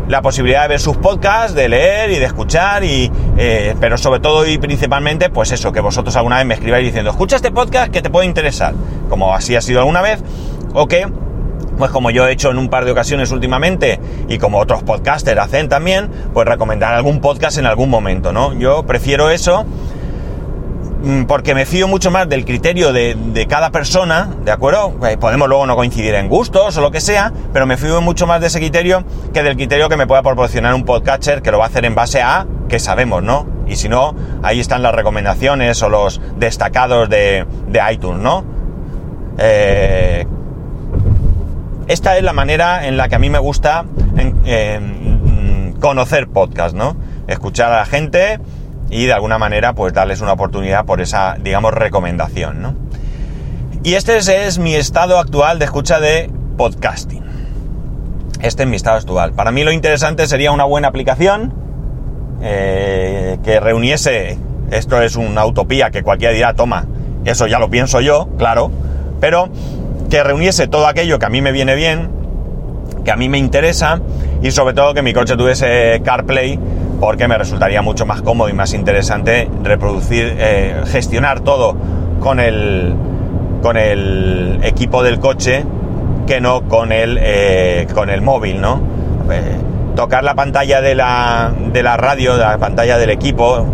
la 0.08 0.20
posibilidad 0.20 0.62
de 0.62 0.68
ver 0.68 0.80
sus 0.80 0.96
podcasts, 0.96 1.54
de 1.54 1.68
leer 1.68 2.10
y 2.10 2.18
de 2.18 2.26
escuchar, 2.26 2.82
y, 2.82 3.10
pero 3.80 3.96
sobre 3.96 4.18
todo 4.18 4.44
y 4.46 4.58
principalmente, 4.58 5.30
pues 5.30 5.52
eso, 5.52 5.72
que 5.72 5.80
vosotros 5.80 6.16
alguna 6.16 6.38
vez 6.38 6.46
me 6.46 6.54
escribáis 6.54 6.84
diciendo, 6.84 7.10
escucha 7.10 7.36
este 7.36 7.52
podcast 7.52 7.92
que 7.92 8.02
te 8.02 8.10
puede 8.10 8.26
interesar, 8.26 8.74
como 9.08 9.34
así 9.34 9.54
ha 9.54 9.60
sido 9.60 9.78
alguna 9.78 10.02
vez, 10.02 10.22
o 10.74 10.86
que, 10.88 11.06
pues 11.78 11.90
como 11.90 12.10
yo 12.10 12.26
he 12.26 12.32
hecho 12.32 12.50
en 12.50 12.58
un 12.58 12.68
par 12.68 12.84
de 12.84 12.92
ocasiones 12.92 13.30
últimamente, 13.30 14.00
y 14.28 14.38
como 14.38 14.58
otros 14.58 14.82
podcasters 14.82 15.40
hacen 15.40 15.68
también, 15.68 16.10
pues 16.32 16.46
recomendar 16.46 16.94
algún 16.94 17.20
podcast 17.20 17.58
en 17.58 17.66
algún 17.66 17.90
momento, 17.90 18.32
¿no? 18.32 18.52
Yo 18.54 18.84
prefiero 18.84 19.30
eso 19.30 19.64
mm, 21.02 21.24
porque 21.24 21.54
me 21.54 21.66
fío 21.66 21.88
mucho 21.88 22.10
más 22.10 22.28
del 22.28 22.44
criterio 22.44 22.92
de, 22.92 23.14
de, 23.14 23.46
cada 23.46 23.70
persona, 23.70 24.30
¿de 24.44 24.52
acuerdo? 24.52 24.94
Eh, 25.08 25.16
podemos 25.16 25.48
luego 25.48 25.66
no 25.66 25.76
coincidir 25.76 26.14
en 26.14 26.28
gustos 26.28 26.76
o 26.76 26.80
lo 26.80 26.90
que 26.90 27.00
sea, 27.00 27.32
pero 27.52 27.66
me 27.66 27.76
fío 27.76 28.00
mucho 28.00 28.26
más 28.26 28.40
de 28.40 28.48
ese 28.48 28.58
criterio 28.58 29.04
que 29.32 29.42
del 29.42 29.56
criterio 29.56 29.88
que 29.88 29.96
me 29.96 30.06
pueda 30.06 30.22
proporcionar 30.22 30.74
un 30.74 30.84
podcatcher 30.84 31.42
que 31.42 31.50
lo 31.50 31.58
va 31.58 31.64
a 31.64 31.68
hacer 31.68 31.84
en 31.84 31.94
base 31.94 32.22
a 32.22 32.46
que 32.68 32.78
sabemos, 32.78 33.22
¿no? 33.22 33.46
Y 33.66 33.76
si 33.76 33.88
no, 33.88 34.14
ahí 34.42 34.60
están 34.60 34.82
las 34.82 34.94
recomendaciones 34.94 35.82
o 35.82 35.88
los 35.88 36.20
destacados 36.36 37.08
de, 37.08 37.46
de 37.68 37.80
iTunes, 37.92 38.20
¿no? 38.20 38.44
Eh, 39.38 40.26
esta 41.88 42.16
es 42.16 42.22
la 42.22 42.32
manera 42.32 42.86
en 42.86 42.96
la 42.96 43.08
que 43.08 43.16
a 43.16 43.18
mí 43.18 43.30
me 43.30 43.38
gusta 43.38 43.84
en, 44.16 45.74
conocer 45.80 46.28
podcast, 46.28 46.74
¿no? 46.74 46.96
Escuchar 47.26 47.72
a 47.72 47.76
la 47.76 47.86
gente 47.86 48.40
y 48.90 49.06
de 49.06 49.12
alguna 49.12 49.38
manera 49.38 49.74
pues 49.74 49.92
darles 49.92 50.20
una 50.20 50.32
oportunidad 50.32 50.86
por 50.86 51.00
esa, 51.00 51.36
digamos, 51.40 51.74
recomendación, 51.74 52.62
¿no? 52.62 52.74
Y 53.82 53.94
este 53.94 54.16
es, 54.16 54.58
mi 54.58 54.74
estado 54.74 55.18
actual 55.18 55.58
de 55.58 55.66
escucha 55.66 56.00
de 56.00 56.30
podcasting. 56.56 57.22
Este 58.40 58.62
es 58.62 58.68
mi 58.68 58.76
estado 58.76 58.96
actual. 58.96 59.32
Para 59.32 59.50
mí 59.50 59.62
lo 59.62 59.72
interesante 59.72 60.26
sería 60.26 60.52
una 60.52 60.64
buena 60.64 60.88
aplicación 60.88 61.52
eh, 62.40 63.38
que 63.44 63.60
reuniese, 63.60 64.38
esto 64.70 65.02
es 65.02 65.16
una 65.16 65.44
utopía 65.44 65.90
que 65.90 66.02
cualquiera 66.02 66.32
dirá, 66.32 66.54
toma, 66.54 66.86
eso 67.26 67.46
ya 67.46 67.58
lo 67.58 67.68
pienso 67.68 68.00
yo, 68.00 68.28
claro, 68.38 68.70
pero 69.20 69.50
que 70.10 70.22
reuniese 70.22 70.66
todo 70.68 70.86
aquello 70.86 71.18
que 71.18 71.26
a 71.26 71.30
mí 71.30 71.40
me 71.40 71.52
viene 71.52 71.74
bien, 71.74 72.10
que 73.04 73.10
a 73.10 73.16
mí 73.16 73.28
me 73.28 73.38
interesa 73.38 74.00
y 74.42 74.50
sobre 74.50 74.74
todo 74.74 74.94
que 74.94 75.02
mi 75.02 75.12
coche 75.12 75.36
tuviese 75.36 76.00
CarPlay 76.04 76.58
porque 77.00 77.28
me 77.28 77.36
resultaría 77.36 77.82
mucho 77.82 78.06
más 78.06 78.22
cómodo 78.22 78.48
y 78.48 78.52
más 78.52 78.72
interesante 78.72 79.48
reproducir, 79.62 80.36
eh, 80.38 80.82
gestionar 80.86 81.40
todo 81.40 81.76
con 82.20 82.40
el, 82.40 82.94
con 83.62 83.76
el 83.76 84.60
equipo 84.62 85.02
del 85.02 85.18
coche 85.18 85.64
que 86.26 86.40
no 86.40 86.62
con 86.68 86.92
el, 86.92 87.18
eh, 87.20 87.86
con 87.94 88.08
el 88.08 88.22
móvil, 88.22 88.60
¿no? 88.60 88.80
Eh, 89.30 89.56
tocar 89.94 90.24
la 90.24 90.34
pantalla 90.34 90.80
de 90.80 90.94
la, 90.94 91.52
de 91.72 91.82
la 91.82 91.96
radio, 91.96 92.36
de 92.36 92.44
la 92.44 92.58
pantalla 92.58 92.98
del 92.98 93.10
equipo, 93.10 93.66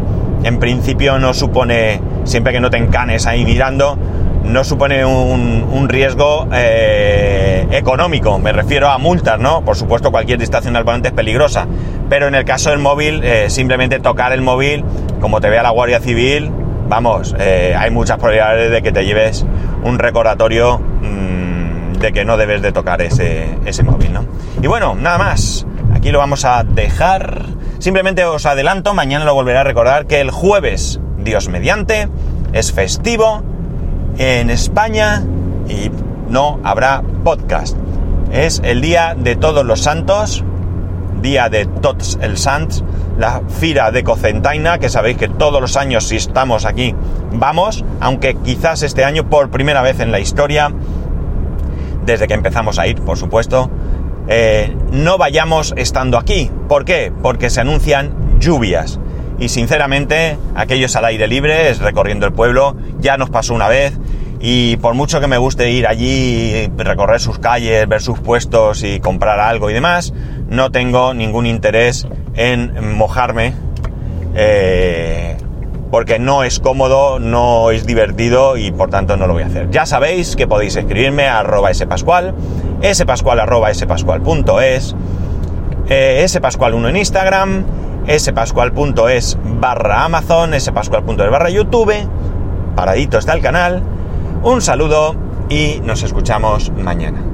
en 0.43 0.59
principio 0.59 1.19
no 1.19 1.33
supone, 1.35 2.01
siempre 2.25 2.53
que 2.53 2.61
no 2.61 2.71
te 2.71 2.77
encanes 2.79 3.27
ahí 3.27 3.45
mirando, 3.45 3.97
no 4.44 4.64
supone 4.64 5.05
un, 5.05 5.88
riesgo 5.88 6.48
eh, 6.53 7.66
económico, 7.70 8.38
me 8.38 8.53
refiero 8.53 8.88
a 8.88 8.98
multas, 8.98 9.38
¿no? 9.38 9.64
Por 9.64 9.76
supuesto 9.76 10.11
cualquier 10.11 10.38
distracción 10.38 10.76
al 10.76 10.85
volante 10.85 11.09
es 11.09 11.14
peligrosa, 11.14 11.66
pero 12.09 12.29
en 12.29 12.35
el 12.35 12.44
caso 12.44 12.70
del 12.70 12.79
móvil, 12.79 13.22
eh, 13.24 13.50
simplemente 13.50 13.98
tocar 13.98 14.33
el 14.33 14.42
móvil, 14.42 14.85
como 15.20 15.40
te 15.40 15.48
vea 15.50 15.62
la 15.62 15.70
Guardia 15.70 16.00
Civil, 16.00 16.50
vamos, 16.88 17.35
eh, 17.38 17.74
hay 17.76 17.90
muchas 17.90 18.18
probabilidades 18.18 18.70
de 18.70 18.83
que 18.83 18.92
te 18.92 19.05
lleves 19.05 19.44
un 19.85 19.98
recordatorio 19.98 20.79
mmm, 20.79 21.94
de 21.94 22.12
que 22.12 22.24
no 22.24 22.37
debes 22.37 22.62
de 22.62 22.72
tocar 22.72 23.03
ese, 23.03 23.46
ese 23.64 23.83
móvil, 23.83 24.12
¿no? 24.12 24.24
Y 24.62 24.66
bueno, 24.66 24.94
nada 24.94 25.18
más, 25.18 25.66
aquí 25.94 26.11
lo 26.11 26.18
vamos 26.18 26.44
a 26.44 26.64
dejar. 26.64 27.44
Simplemente 27.79 28.24
os 28.24 28.46
adelanto, 28.46 28.94
mañana 28.94 29.24
lo 29.24 29.35
volveré 29.35 29.59
a 29.59 29.64
recordar 29.64 30.07
que 30.07 30.20
el 30.20 30.31
jueves, 30.31 31.00
Dios 31.18 31.48
mediante, 31.48 32.09
es 32.53 32.72
festivo 32.72 33.42
en 34.18 34.51
España 34.51 35.25
y 35.68 35.90
no 36.29 36.61
habrá 36.62 37.03
podcast. 37.25 37.77
Es 38.33 38.61
el 38.64 38.81
día 38.81 39.14
de 39.18 39.37
todos 39.37 39.64
los 39.64 39.81
santos, 39.81 40.44
día 41.20 41.49
de 41.49 41.66
Tots 41.66 42.18
el 42.23 42.38
Sants, 42.38 42.85
la 43.18 43.42
Fira 43.49 43.90
de 43.90 44.05
Cocentaina, 44.05 44.79
que 44.79 44.88
sabéis 44.88 45.16
que 45.16 45.29
todos 45.29 45.61
los 45.61 45.77
años 45.77 46.05
si 46.05 46.16
estamos 46.16 46.64
aquí 46.64 46.94
vamos, 47.33 47.85
aunque 48.01 48.35
quizás 48.37 48.83
este 48.83 49.05
año 49.05 49.29
por 49.29 49.51
primera 49.51 49.83
vez 49.83 50.01
en 50.01 50.12
la 50.12 50.20
historia, 50.20 50.73
desde 52.05 52.27
que 52.27 52.35
empezamos 52.35 52.79
a 52.79 52.87
ir, 52.87 53.01
por 53.03 53.18
supuesto, 53.18 53.70
eh, 54.29 54.77
no 54.92 55.18
vayamos 55.18 55.75
estando 55.77 56.18
aquí. 56.18 56.51
¿Por 56.68 56.85
qué? 56.85 57.12
Porque 57.23 57.51
se 57.51 57.61
anuncian 57.61 58.38
lluvias. 58.38 58.99
Y 59.40 59.48
sinceramente, 59.48 60.37
aquellos 60.55 60.94
al 60.96 61.07
aire 61.07 61.26
libre, 61.26 61.72
recorriendo 61.74 62.26
el 62.26 62.33
pueblo, 62.33 62.76
ya 63.00 63.16
nos 63.16 63.31
pasó 63.31 63.55
una 63.55 63.68
vez. 63.68 63.98
Y 64.38 64.76
por 64.76 64.94
mucho 64.94 65.20
que 65.20 65.26
me 65.26 65.38
guste 65.38 65.70
ir 65.70 65.87
allí, 65.87 66.70
recorrer 66.76 67.20
sus 67.20 67.38
calles, 67.38 67.88
ver 67.88 68.00
sus 68.00 68.20
puestos 68.20 68.83
y 68.83 69.00
comprar 69.00 69.40
algo 69.40 69.70
y 69.70 69.74
demás, 69.74 70.14
no 70.48 70.70
tengo 70.70 71.14
ningún 71.14 71.46
interés 71.46 72.07
en 72.35 72.94
mojarme. 72.96 73.55
Eh, 74.35 75.37
porque 75.90 76.18
no 76.18 76.44
es 76.44 76.61
cómodo, 76.61 77.18
no 77.18 77.70
es 77.70 77.85
divertido 77.85 78.57
y 78.57 78.70
por 78.70 78.90
tanto 78.90 79.16
no 79.16 79.26
lo 79.26 79.33
voy 79.35 79.42
a 79.42 79.46
hacer. 79.46 79.70
Ya 79.70 79.87
sabéis 79.87 80.37
que 80.37 80.46
podéis 80.46 80.76
escribirme 80.76 81.26
a 81.26 81.40
arroba 81.40 81.74
spascual, 81.74 82.35
spascual 82.92 83.40
arroba 83.40 83.74
spascual.es, 83.74 84.94
eh, 85.88 86.24
spascual1 86.29 86.88
en 86.90 86.96
Instagram, 86.96 87.64
spascual.es 88.18 89.38
barra 89.61 90.05
Amazon, 90.05 90.59
spascual.es 90.59 91.31
barra 91.31 91.51
YouTube, 91.51 91.94
paradito 92.75 93.18
está 93.18 93.35
el 93.35 93.42
canal. 93.42 93.83
Un 94.42 94.61
saludo 94.62 95.14
y 95.49 95.81
nos 95.85 96.03
escuchamos 96.03 96.70
mañana. 96.70 97.31